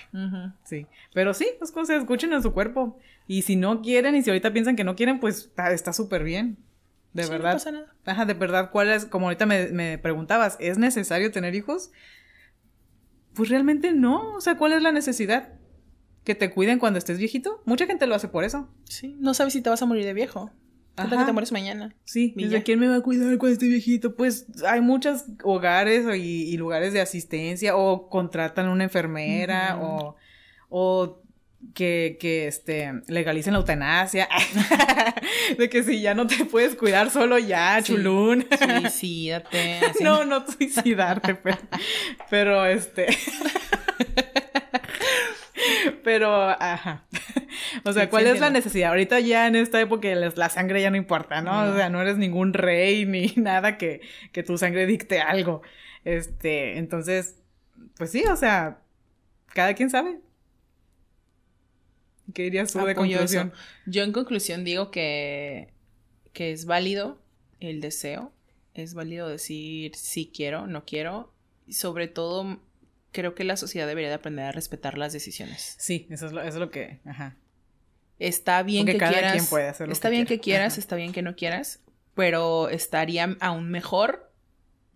[0.64, 3.00] Sí, pero sí, las cosas escuchen en su cuerpo.
[3.26, 6.24] Y si no quieren y si ahorita piensan que no quieren, pues está está súper
[6.24, 6.58] bien.
[7.14, 7.52] De Sí, verdad.
[7.52, 7.96] No pasa nada.
[8.06, 9.06] Ajá, de verdad, ¿cuál es?
[9.06, 11.90] Como ahorita me, me preguntabas, ¿es necesario tener hijos?
[13.34, 14.36] Pues realmente no.
[14.36, 15.54] O sea, ¿cuál es la necesidad?
[16.26, 17.62] que te cuiden cuando estés viejito.
[17.66, 18.70] Mucha gente lo hace por eso.
[18.84, 20.52] Sí, no sabes si te vas a morir de viejo.
[21.04, 21.96] ¿Qué que te mueres mañana?
[22.06, 22.64] Sí, Y ya.
[22.64, 24.16] quién me va a cuidar cuando esté viejito.
[24.16, 30.16] Pues hay muchos hogares y, y lugares de asistencia o contratan una enfermera o,
[30.70, 31.22] o
[31.74, 34.28] que, que este, legalicen la eutanasia.
[35.58, 37.94] de que si ya no te puedes cuidar solo ya, Sí.
[37.94, 38.46] chulún.
[38.58, 39.80] Suicídate.
[39.90, 40.04] así.
[40.04, 41.58] No, no suicidarte, pero,
[42.30, 43.08] pero este.
[46.04, 47.06] Pero, ajá.
[47.84, 48.90] O sea, Sí, ¿cuál sí es la necesidad?
[48.90, 51.66] Ahorita ya en esta época la la sangre ya no importa, ¿no?
[51.66, 51.72] No.
[51.72, 54.02] O sea, no eres ningún rey ni nada que,
[54.32, 55.62] que tu sangre dicte algo.
[56.06, 57.36] Este, entonces,
[57.98, 58.82] pues sí, o sea,
[59.48, 60.20] cada quien sabe.
[62.34, 63.54] ¿Qué dirías tú de Apoyo conclusión?
[63.54, 63.64] eso.
[63.86, 65.74] Yo en conclusión digo que,
[66.34, 67.22] que es válido
[67.60, 68.32] el deseo,
[68.74, 71.34] es válido decir sí quiero, no quiero,
[71.66, 72.62] y sobre todo
[73.12, 75.76] creo que la sociedad debería de aprender a respetar las decisiones.
[75.80, 77.36] Sí, eso es lo, eso es lo que, ajá.
[78.20, 80.38] Está bien Porque que cada quieras, quien puede hacer lo está que bien quiera.
[80.40, 80.80] que quieras, Ajá.
[80.82, 81.80] está bien que no quieras,
[82.16, 84.30] pero estaría aún mejor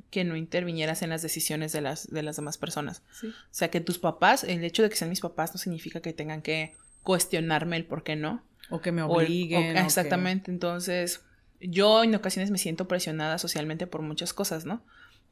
[0.10, 3.02] que no intervinieras en las decisiones de las, de las demás personas.
[3.20, 3.28] Sí.
[3.28, 6.12] O sea, que tus papás, el hecho de que sean mis papás no significa que
[6.14, 8.44] tengan que cuestionarme el por qué no.
[8.70, 9.72] O que me O el- o- obliguen.
[9.72, 10.52] o que- exactamente.
[10.52, 11.22] Entonces,
[11.62, 14.86] yo en ocasiones me siento presionada socialmente por muchas cosas, ¿no?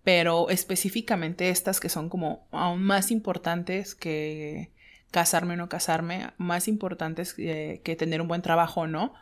[0.04, 4.72] Pero específicamente estas que son como aún más importantes que
[5.12, 9.14] casarme o no casarme, más importantes que, que tener un buen trabajo o no.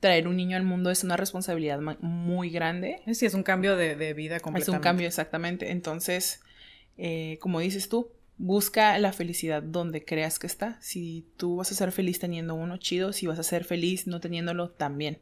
[0.00, 3.02] Traer un niño al mundo es una responsabilidad muy grande.
[3.12, 4.78] Sí, es un cambio de, de vida Es completamente.
[4.78, 5.72] un cambio exactamente.
[5.72, 6.40] Entonces,
[6.96, 10.78] eh, como dices tú, busca la felicidad donde creas que está.
[10.80, 13.12] Si tú vas a ser feliz teniendo uno, chido.
[13.12, 15.18] Si vas a ser feliz no teniéndolo, también.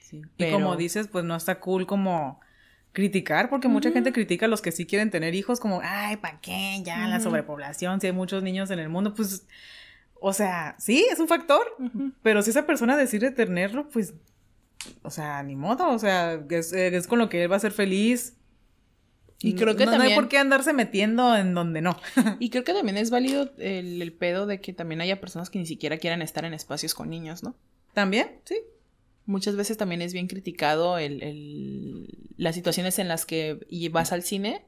[0.00, 0.22] Sí.
[0.38, 2.40] Pero- Y como dices, pues no está cool como
[2.98, 6.40] criticar, porque mucha gente critica a los que sí quieren tener hijos, como, ay, ¿para
[6.40, 6.80] qué?
[6.84, 9.46] Ya la sobrepoblación, si hay muchos niños en el mundo, pues,
[10.20, 11.64] o sea, sí, es un factor,
[12.24, 14.14] pero si esa persona decide tenerlo, pues,
[15.02, 17.70] o sea, ni modo, o sea, es, es con lo que él va a ser
[17.70, 18.34] feliz.
[19.40, 21.96] Y creo que no, no hay también- por qué andarse metiendo en donde no.
[22.40, 25.60] Y creo que también es válido el, el pedo de que también haya personas que
[25.60, 27.54] ni siquiera quieran estar en espacios con niños, ¿no?
[27.94, 28.56] También, sí.
[29.28, 34.10] Muchas veces también es bien criticado el, el- las situaciones en las que y vas
[34.12, 34.62] al cine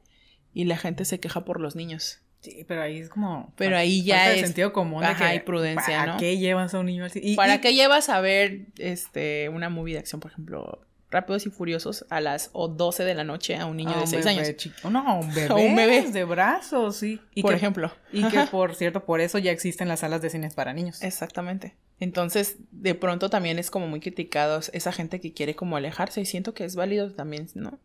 [0.53, 2.19] y la gente se queja por los niños.
[2.41, 3.53] Sí, pero ahí es como...
[3.57, 5.01] Pero ahí ya falta de es- sentido común.
[5.01, 6.17] de ajá, que, y prudencia, ¿Para ¿no?
[6.19, 7.27] qué llevas a un niño al cine?
[7.29, 11.45] Y- ¿Para y- qué llevas a ver este una movie de acción, por ejemplo, Rápidos
[11.45, 14.07] y Furiosos a las o 12 de la noche a un niño a de un
[14.07, 14.69] 6 bebé años?
[14.89, 15.47] No, a un bebé.
[15.49, 16.09] A un bebé.
[16.09, 17.19] De brazos, sí.
[17.35, 17.91] Y por que, ejemplo.
[18.13, 21.03] Y que, por cierto, por eso ya existen las salas de cines para niños.
[21.03, 21.75] Exactamente.
[21.99, 26.25] Entonces, de pronto también es como muy criticado esa gente que quiere como alejarse y
[26.25, 27.77] siento que es válido también, ¿no?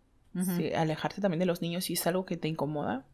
[0.57, 3.07] Sí, alejarte también de los niños si es algo que te incomoda.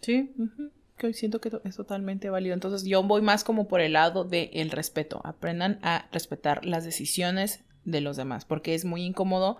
[0.00, 0.32] Sí.
[0.38, 2.54] Ujú, Que siento que es totalmente válido.
[2.54, 5.20] Entonces, yo voy más como por el lado del el respeto.
[5.24, 9.58] Aprendan a respetar las decisiones de los demás, porque es muy incómodo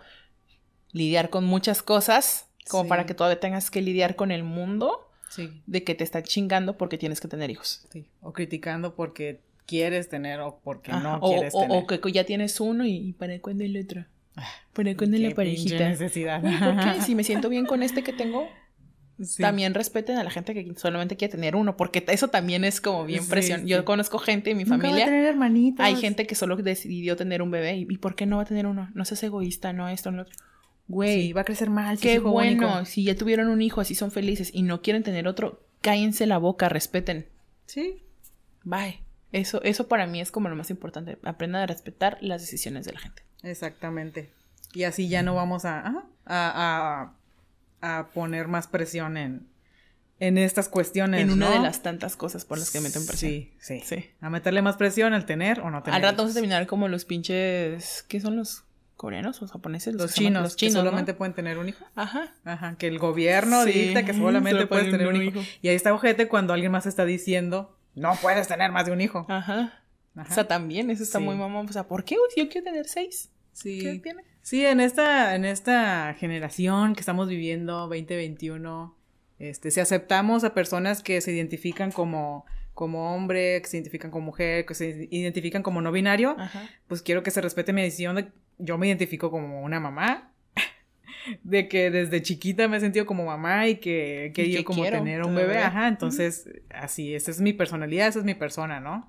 [0.92, 2.88] lidiar con muchas cosas, como Sí.
[2.88, 5.62] para que todavía tengas que lidiar con el mundo Sí.
[5.66, 7.86] de que te están chingando porque tienes que tener hijos.
[7.92, 8.06] sí.
[8.22, 11.76] O criticando porque quieres tener o porque no o, quieres o- tener.
[11.84, 14.04] o que ya tienes uno y, y para cuándo el otro.
[14.72, 15.88] Para cuándo la parejita.
[15.88, 16.40] necesidad.
[16.40, 16.50] ¿Por
[16.94, 17.00] qué?
[17.06, 18.48] Si me siento bien con este que tengo,
[19.22, 19.42] Sí.
[19.42, 23.04] también respeten a la gente que solamente quiere tener uno, porque eso también es como
[23.04, 23.60] bien Sí, presión.
[23.62, 23.68] sí.
[23.68, 25.04] Yo conozco gente en mi Nunca va a familia.
[25.06, 25.74] tener.
[25.78, 27.76] Hay gente que solo decidió tener un bebé.
[27.76, 28.90] ¿Y y por qué no va a tener uno?
[28.94, 30.34] No seas egoísta, no esto, no otro.
[30.88, 31.98] Güey, Sí, va a crecer mal.
[31.98, 32.66] qué bueno.
[32.66, 32.84] único.
[32.84, 36.38] Si ya tuvieron un hijo, así son felices y no quieren tener otro, cállense la
[36.38, 37.26] boca, respeten.
[37.66, 38.02] Sí.
[38.64, 39.00] Bye.
[39.32, 41.18] Eso, eso para mí es como lo más importante.
[41.22, 43.22] Aprendan a respetar las decisiones de la gente.
[43.42, 44.30] Exactamente.
[44.74, 47.14] Y así ya no vamos a, a,
[47.84, 49.48] a poner más presión en,
[50.20, 51.20] en estas cuestiones.
[51.20, 51.52] en una ¿no?
[51.52, 53.30] de las tantas cosas por las que meten presión.
[53.32, 54.04] Sí, sí, Sí.
[54.20, 55.96] A meterle más presión al tener o no tener.
[55.96, 58.04] Al rato vamos a terminar como los pinches.
[58.08, 58.64] ¿Qué son los
[58.96, 59.94] coreanos o japoneses?
[59.94, 60.74] Los que chinos, Los que chinos.
[60.76, 60.80] ¿no?
[60.82, 61.84] solamente pueden tener un hijo.
[61.94, 62.32] Ajá.
[62.44, 65.40] Ajá, que el gobierno Sí, dicta que solamente solo puedes tener un hijo.
[65.40, 65.48] hijo.
[65.62, 69.00] Y ahí está ojete cuando alguien más está diciendo, no puedes tener más de un
[69.00, 69.26] hijo.
[69.28, 69.80] Ajá.
[70.16, 70.30] Ajá.
[70.30, 71.24] O sea, también, eso está Sí.
[71.24, 71.68] muy mamón.
[71.68, 72.14] O sea, ¿por qué?
[72.36, 73.30] yo quiero tener seis.
[73.62, 74.00] ¿Qué sí.
[74.00, 74.22] tiene?
[74.44, 78.94] Sí, en esta, en esta generación que estamos viviendo, 2021,
[79.38, 84.26] este, si aceptamos a personas que se identifican como, como hombre, que se identifican como
[84.26, 86.68] mujer, que se identifican como no binario, Ajá.
[86.86, 88.26] pues quiero que se respete mi decisión de,
[88.58, 90.30] yo me identifico como una mamá,
[91.42, 94.82] de que desde chiquita me he sentido como mamá y que he querido que como
[94.82, 95.56] quiero tener un bebé.
[95.56, 99.08] ajá, entonces, así, esa es mi personalidad, esa es mi persona, ¿no?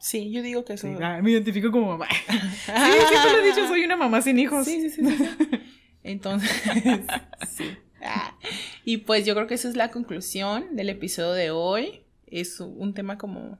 [0.00, 0.88] Sí, yo digo que eso.
[0.88, 2.08] Sí, ah, me identifico como mamá.
[2.28, 2.72] Sí,
[3.08, 4.64] siempre lo he dicho, soy una mamá sin hijos.
[4.64, 5.06] Sí, sí, sí.
[5.06, 5.60] sí, sí.
[6.02, 6.50] Entonces,
[7.48, 7.64] sí.
[8.02, 8.34] Ah.
[8.82, 12.04] Y pues yo creo que esa es la conclusión del episodio de hoy.
[12.26, 13.58] es un tema como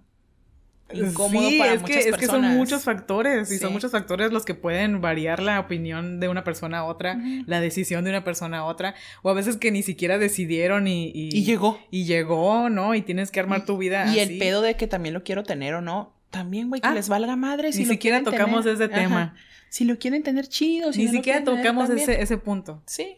[0.92, 2.56] incómodo sí, para es muchas que, es que son personas.
[2.56, 6.78] muchos factores y son muchos factores los que pueden variar la opinión de una persona
[6.78, 10.18] a otra, la decisión de una persona a otra, o a veces que ni siquiera
[10.18, 11.12] decidieron y...
[11.14, 11.78] Y llegó.
[11.90, 12.94] Y llegó, ¿no?
[12.94, 15.74] Y tienes que armar tu vida Y el pedo de que también lo quiero tener
[15.74, 17.72] o no, también, güey, que Ah, les valga madre.
[17.72, 18.74] Si Ni lo siquiera quieren tocamos tener.
[18.82, 19.02] ese Ajá.
[19.02, 19.34] tema.
[19.68, 22.82] Si lo quieren tener chido, si Ni no siquiera tener, tocamos ese, ese punto.
[22.86, 23.16] Sí.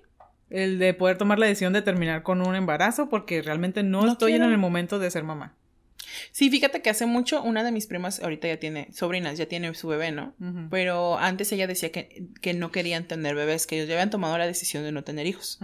[0.50, 4.12] El de poder tomar la decisión de terminar con un embarazo porque realmente no, No
[4.12, 4.44] estoy quiero.
[4.46, 5.54] en el momento de ser mamá.
[6.30, 9.72] Sí, fíjate que hace mucho una de mis primas, ahorita ya tiene sobrinas, ya tiene
[9.72, 10.34] su bebé, ¿no?
[10.68, 14.36] Pero antes ella decía que, que no querían tener bebés, que ellos ya habían tomado
[14.36, 15.58] la decisión de no tener hijos.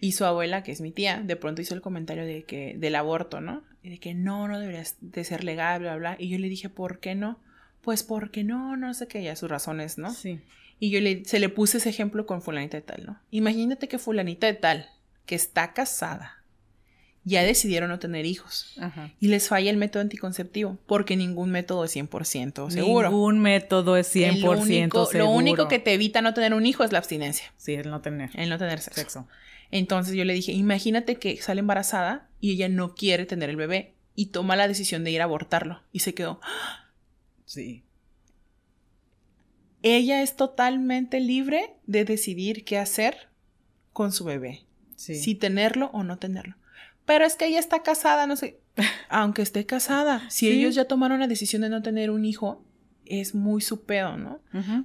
[0.00, 2.94] Y su abuela, que es mi tía, de pronto hizo el comentario de que del
[2.94, 3.62] aborto, ¿no?
[3.82, 6.16] Y de que no, no deberías de ser legal, bla, bla.
[6.18, 7.38] Y yo le dije, ¿por qué no?
[7.80, 10.12] Pues porque no, no sé qué, ya sus razones, ¿no?
[10.12, 10.40] Sí.
[10.78, 13.20] Y yo le, se le puse ese ejemplo con fulanita de tal, ¿no?
[13.30, 14.88] Imagínate que fulanita de tal,
[15.26, 16.42] que está casada,
[17.24, 18.74] ya decidieron no tener hijos.
[18.80, 19.10] Ajá.
[19.20, 23.08] Y les falla el método anticonceptivo, porque ningún método es 100% seguro.
[23.10, 25.24] Ningún método es 100% El único- seguro.
[25.24, 28.00] Lo único que te evita no tener un hijo es la abstinencia, Sí, el no
[28.00, 29.00] tener el no tener sexo.
[29.00, 29.28] sexo.
[29.70, 33.94] Entonces yo le dije, imagínate que sale embarazada y ella no quiere tener el bebé
[34.14, 35.82] y toma la decisión de ir a abortarlo.
[35.92, 36.40] Y se quedó.
[37.44, 37.84] Sí.
[39.82, 43.28] Ella es totalmente libre de decidir qué hacer
[43.92, 44.66] con su bebé.
[44.96, 45.14] Sí.
[45.14, 46.56] Si tenerlo o no tenerlo.
[47.06, 48.60] Pero es que ella está casada, no sé.
[49.08, 50.52] Aunque esté casada, si Sí.
[50.58, 52.64] ellos ya tomaron la decisión de no tener un hijo,
[53.06, 54.40] es muy su pedo, ¿no?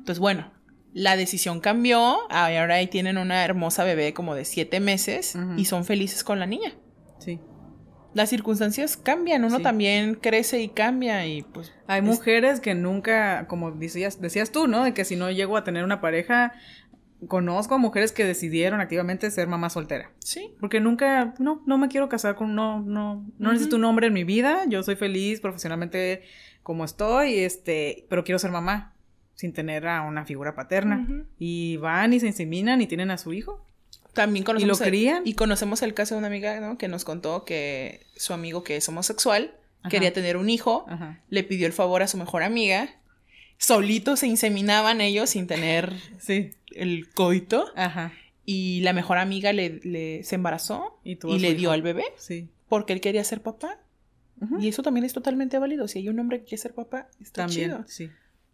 [0.05, 0.51] Pues bueno,
[0.97, 2.17] la decisión cambió.
[2.31, 6.45] Ahora ahí tienen una hermosa bebé como de siete meses y son felices con la
[6.45, 6.73] niña.
[7.19, 7.39] Sí.
[8.13, 9.63] Las circunstancias cambian, uno Sí.
[9.63, 11.73] también crece y cambia y pues...
[11.87, 14.85] Hay es- mujeres que nunca, como decías, decías tú, ¿no?
[14.85, 16.53] De que si no llego a tener una pareja,
[17.27, 20.11] conozco mujeres que decidieron activamente ser mamá soltera.
[20.19, 20.53] Sí.
[20.61, 24.13] Porque nunca, no, no me quiero casar con, no, no, no necesito un hombre en
[24.13, 24.63] mi vida.
[24.69, 26.23] Yo soy feliz profesionalmente
[26.63, 28.94] como estoy, este, pero quiero ser mamá
[29.35, 31.07] sin tener a una figura paterna.
[31.37, 33.65] Y van y se inseminan y tienen a su hijo.
[34.13, 34.79] También conocemos...
[34.79, 35.21] lo el- crían?
[35.25, 36.77] y conocemos el caso de una amiga, ¿no?
[36.77, 39.89] Que nos contó que su amigo que es homosexual Ajá.
[39.89, 41.21] quería tener un hijo, Ajá.
[41.29, 42.89] le pidió el favor a su mejor amiga,
[43.57, 46.51] solitos se inseminaban ellos sin tener Sí.
[46.75, 48.13] el coito Ajá.
[48.45, 52.47] y la mejor amiga le, le- se embarazó Y y, le dio al bebé Sí.
[52.69, 53.79] porque él quería ser papá.
[54.59, 55.87] Y eso también es totalmente válido.
[55.87, 57.85] Si hay un hombre que quiere ser papá, está También, chido.
[57.87, 58.09] sí.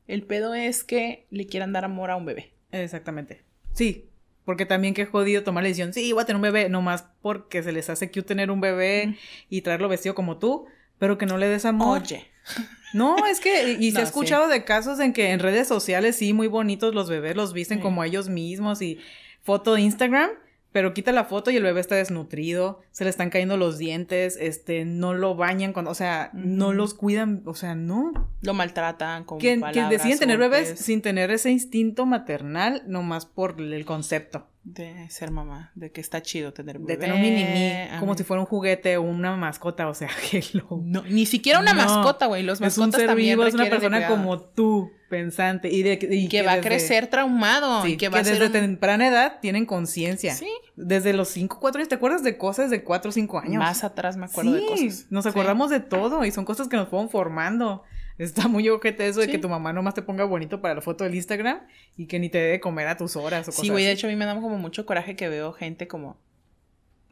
[0.08, 2.52] El pedo es que le quieran dar amor a un bebé.
[2.72, 3.44] Exactamente.
[3.74, 4.08] Sí.
[4.46, 7.62] Porque también qué jodido tomar la decisión, sí, voy a tener un bebé, nomás porque
[7.62, 9.16] se les hace cute tener un bebé
[9.50, 10.66] y traerlo vestido como tú,
[10.98, 12.02] pero que no le des amor.
[12.02, 12.26] Oye,
[12.94, 16.34] No, es que, y se ha escuchado de casos en que en redes sociales sí,
[16.34, 17.82] muy bonitos los bebés, los visten Sí.
[17.84, 19.00] como ellos mismos y
[19.44, 20.32] foto de Instagram,
[20.72, 24.38] pero quita la foto y el bebé está desnutrido, se le están cayendo los dientes,
[24.40, 28.12] este, no lo bañan cuando, o sea, no los cuidan, o sea, no.
[28.42, 33.26] lo maltratan con Que, que palabras, deciden tener bebés sin tener ese instinto maternal, nomás
[33.26, 34.48] por el concepto.
[34.64, 37.08] De ser mamá, de que está chido tener un De bebé.
[37.08, 40.82] tener un mini como si fuera un juguete o una mascota, o sea, que lo...
[40.84, 42.44] No, ni siquiera una No, mascota, güey.
[42.44, 46.00] Los es un mascotas ser también vivo, es una persona como tú, pensante, y, de,
[46.12, 49.40] y que, va a crecer traumado sí, y que va a desde un- temprana edad
[49.42, 50.36] tienen conciencia.
[50.36, 50.48] Sí.
[50.76, 53.58] Desde los 5, 4 años, ¿te acuerdas de cosas de 4 o 5 años?
[53.58, 55.08] Más atrás me acuerdo de Sí, cosas.
[55.10, 55.30] Nos Sí.
[55.30, 57.84] acordamos de todo y son cosas que nos fueron formando.
[58.24, 59.32] Está muy ojete eso de Sí.
[59.32, 61.60] que tu mamá nomás te ponga bonito para la foto del Instagram
[61.98, 63.92] y que ni te dé de comer a tus horas o cosas Sí, güey, de
[63.92, 66.18] hecho a mí me da como mucho coraje que veo gente como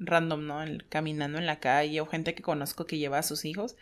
[0.01, 0.63] random, ¿no?
[0.63, 3.75] El- caminando en la calle o gente que conozco que lleva a sus hijos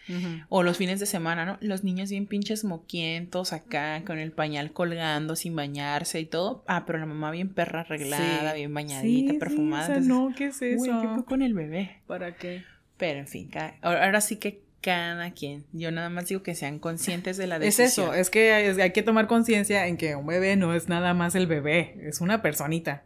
[0.49, 1.57] o los fines de semana, ¿no?
[1.61, 6.63] Los niños bien pinches moquientos acá con el pañal colgando sin bañarse y todo.
[6.67, 8.57] Ah, pero la mamá bien perra arreglada, Sí.
[8.57, 9.85] bien bañadita, Sí, perfumada.
[9.85, 10.77] Sí, o sea, entonces, no, ¿qué es eso?
[10.77, 11.97] Güey, ¿qué fue con el bebé?
[12.07, 12.63] ¿Para qué?
[12.97, 13.51] Pero en fin,
[13.83, 15.65] ahora sí que cada quien.
[15.73, 18.07] Yo nada más digo que sean conscientes de la Es decisión.
[18.07, 21.35] eso, es que hay, que tomar conciencia en que un bebé no es nada más
[21.35, 23.03] el bebé, es una personita.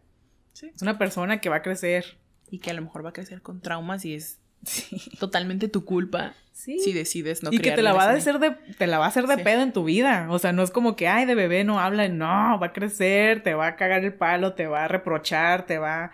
[0.54, 0.72] Sí.
[0.76, 2.18] Es una persona que va a crecer.
[2.50, 4.98] Y que a lo mejor va a crecer con traumas y es Sí.
[5.20, 6.78] totalmente tu culpa Sí.
[6.78, 9.08] si decides no y que te la va a hacer de, te la va a
[9.08, 10.28] hacer de pedo en tu vida.
[10.30, 12.08] O sea, no es como que, ay, de bebé no habla.
[12.10, 15.80] No, va a crecer, te va a cagar el palo, te va a reprochar, te
[15.80, 16.12] va,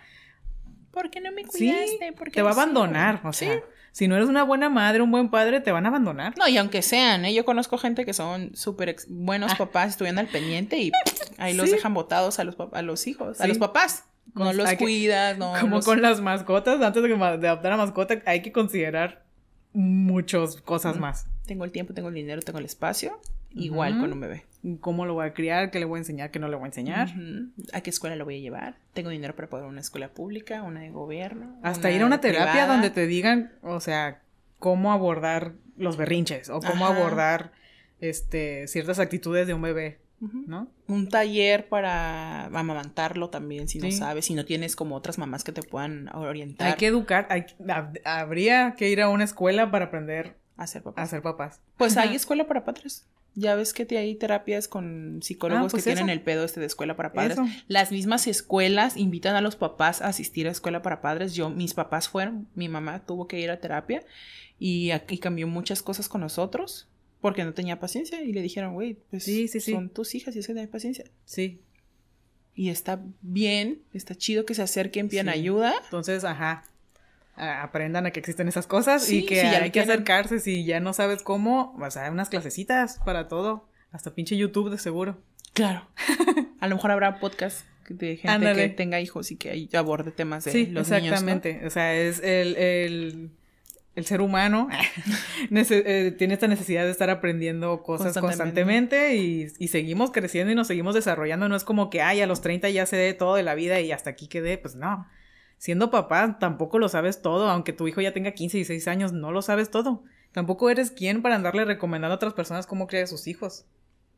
[0.91, 2.13] ¿Por qué no me cuidaste?
[2.13, 3.21] ¿Por qué te va a no sé?" abandonar.
[3.23, 3.59] O sea,
[3.97, 6.35] si no eres una buena madre, un buen padre, te van a abandonar.
[6.37, 7.33] No, y aunque sean, ¿eh?
[7.33, 9.57] yo conozco gente que son súper buenos Ah.
[9.57, 10.91] papás, estuvieron al pendiente y
[11.39, 14.03] ahí los dejan botados a los, a los hijos, a los papás.
[14.35, 17.71] No Con- los que- cuidas, no Como los- con las mascotas, antes de, de adoptar
[17.71, 19.23] a mascota, hay que considerar
[19.73, 21.25] muchas cosas más.
[21.47, 23.19] Tengo el tiempo, tengo el dinero, tengo el espacio.
[23.53, 24.43] Igual con un bebé.
[24.81, 25.71] ¿Cómo lo voy a criar?
[25.71, 26.29] ¿Qué le voy a enseñar?
[26.31, 27.09] ¿Qué no le voy a enseñar?
[27.73, 28.77] ¿A qué escuela lo voy a llevar?
[28.93, 31.55] Tengo dinero para pagar una escuela pública, una de gobierno.
[31.63, 32.73] Hasta ir a una terapia privada.
[32.73, 34.21] donde te digan, o sea,
[34.59, 36.95] cómo abordar los berrinches o cómo Ajá.
[36.97, 37.51] abordar
[37.99, 39.99] este ciertas actitudes de un bebé.
[40.19, 40.67] ¿no?
[40.87, 45.51] Un taller para amamantarlo también, si no sabes, si no tienes como otras mamás que
[45.51, 49.85] te puedan orientar Hay que educar, hay- hab- habría que ir a una escuela para
[49.85, 51.09] aprender a ser a papás.
[51.11, 51.61] ser papás.
[51.77, 53.05] Pues hay escuela para padres.
[53.39, 56.59] Ya ves que te- hay terapias con psicólogos Ah, pues que tienen el pedo este
[56.59, 57.33] de escuela para padres.
[57.33, 57.45] Eso.
[57.67, 61.35] Las mismas escuelas invitan a los papás a asistir a escuela para padres.
[61.35, 64.03] Yo, mis papás fueron, mi mamá tuvo que ir a terapia
[64.57, 66.87] y aquí cambió muchas cosas con nosotros
[67.21, 69.71] porque no tenía paciencia y le dijeron, güey, pues Sí, sí, sí.
[69.71, 71.05] son tus hijas y es que hay paciencia.
[71.25, 71.59] Sí.
[72.55, 75.75] Y está bien, está chido que se acerquen, pidan ayuda.
[75.83, 76.63] Entonces, ajá.
[77.37, 79.91] A- Aprendan a que existen esas cosas Sí, y que sí, hay que tienen.
[79.91, 84.35] acercarse si ya no sabes cómo, o sea, hay unas clasecitas para todo, hasta pinche
[84.37, 85.17] YouTube de seguro.
[85.53, 85.87] Claro.
[86.59, 88.69] a lo mejor habrá podcast de gente Ándale.
[88.69, 90.89] que tenga hijos y que ahí aborde temas de Sí, los niños.
[90.89, 90.95] ¿no?
[91.15, 91.65] exactamente.
[91.65, 93.31] O sea, es el, el,
[93.95, 94.67] el ser humano
[95.51, 98.97] eh, tiene esta necesidad de estar aprendiendo cosas Constantemente.
[98.97, 101.47] constantemente, y, y seguimos creciendo y nos seguimos desarrollando.
[101.49, 103.79] No es como que, ay, a los 30 ya sé de todo de la vida
[103.79, 104.57] y hasta aquí quedé.
[104.57, 105.07] Pues no.
[105.57, 107.49] Siendo papá, tampoco lo sabes todo.
[107.49, 110.03] Aunque tu hijo ya tenga 15 y 16 años, no lo sabes todo.
[110.31, 113.65] Tampoco eres quien para andarle recomendando a otras personas cómo criar a sus hijos.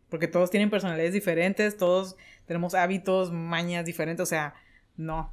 [0.09, 2.15] Porque todos tienen personalidades diferentes, todos
[2.45, 4.55] tenemos hábitos, mañas diferentes, o sea,
[4.97, 5.31] no.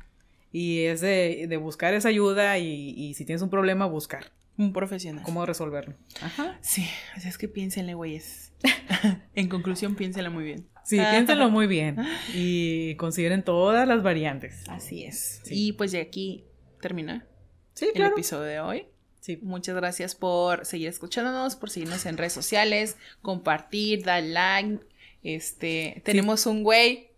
[0.52, 4.26] Y es de, de buscar esa ayuda y, y si tienes un problema, buscar
[4.58, 5.22] Un profesional.
[5.24, 5.94] cómo resolverlo.
[6.22, 6.58] Ajá.
[6.62, 8.52] Sí, así es que piénsenle, güeyes.
[9.34, 10.66] en conclusión, piénsenle muy bien.
[10.84, 11.96] Sí, piénsenlo muy bien
[12.34, 14.62] y consideren todas las variantes.
[14.68, 15.40] Así es.
[15.44, 15.68] Sí.
[15.68, 16.44] Y pues de aquí
[16.80, 17.26] termina
[17.74, 18.14] Sí, el claro.
[18.14, 18.86] episodio de hoy.
[19.20, 19.38] Sí.
[19.42, 24.78] Muchas gracias por seguir escuchándonos, por seguirnos en redes sociales, compartir, dar like.
[25.22, 27.10] Este, tenemos un güey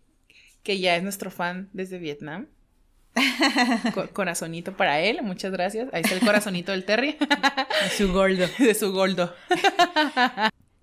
[0.62, 2.48] que ya es nuestro fan desde Vietnam.
[3.94, 5.88] Co- corazonito para él, muchas gracias.
[5.92, 7.16] Ahí está el corazonito del Terry
[7.96, 8.46] Su gordo.
[8.58, 9.34] de su goldo.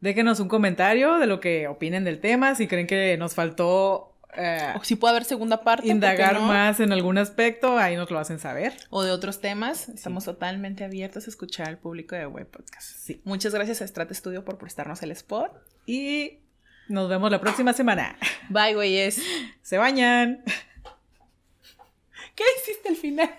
[0.02, 4.74] Déjenos un comentario de lo que opinen del tema, si creen que nos faltó eh,
[4.80, 5.82] O si puede haber segunda parte.
[5.84, 6.42] ¿por qué indagar no?
[6.48, 8.74] más en algún aspecto, ahí nos lo hacen saber.
[8.90, 9.88] O de otros temas.
[9.90, 12.98] Estamos totalmente abiertos a escuchar al público de Web Podcast.
[13.00, 13.22] Sí.
[13.24, 15.52] Muchas gracias a Strat Studio por prestarnos el spot.
[15.86, 16.40] Y
[16.90, 18.18] nos vemos la próxima semana.
[18.50, 19.20] Bye, güeyes.
[19.64, 20.44] Se bañan.
[22.36, 23.34] ¿Qué hiciste al final?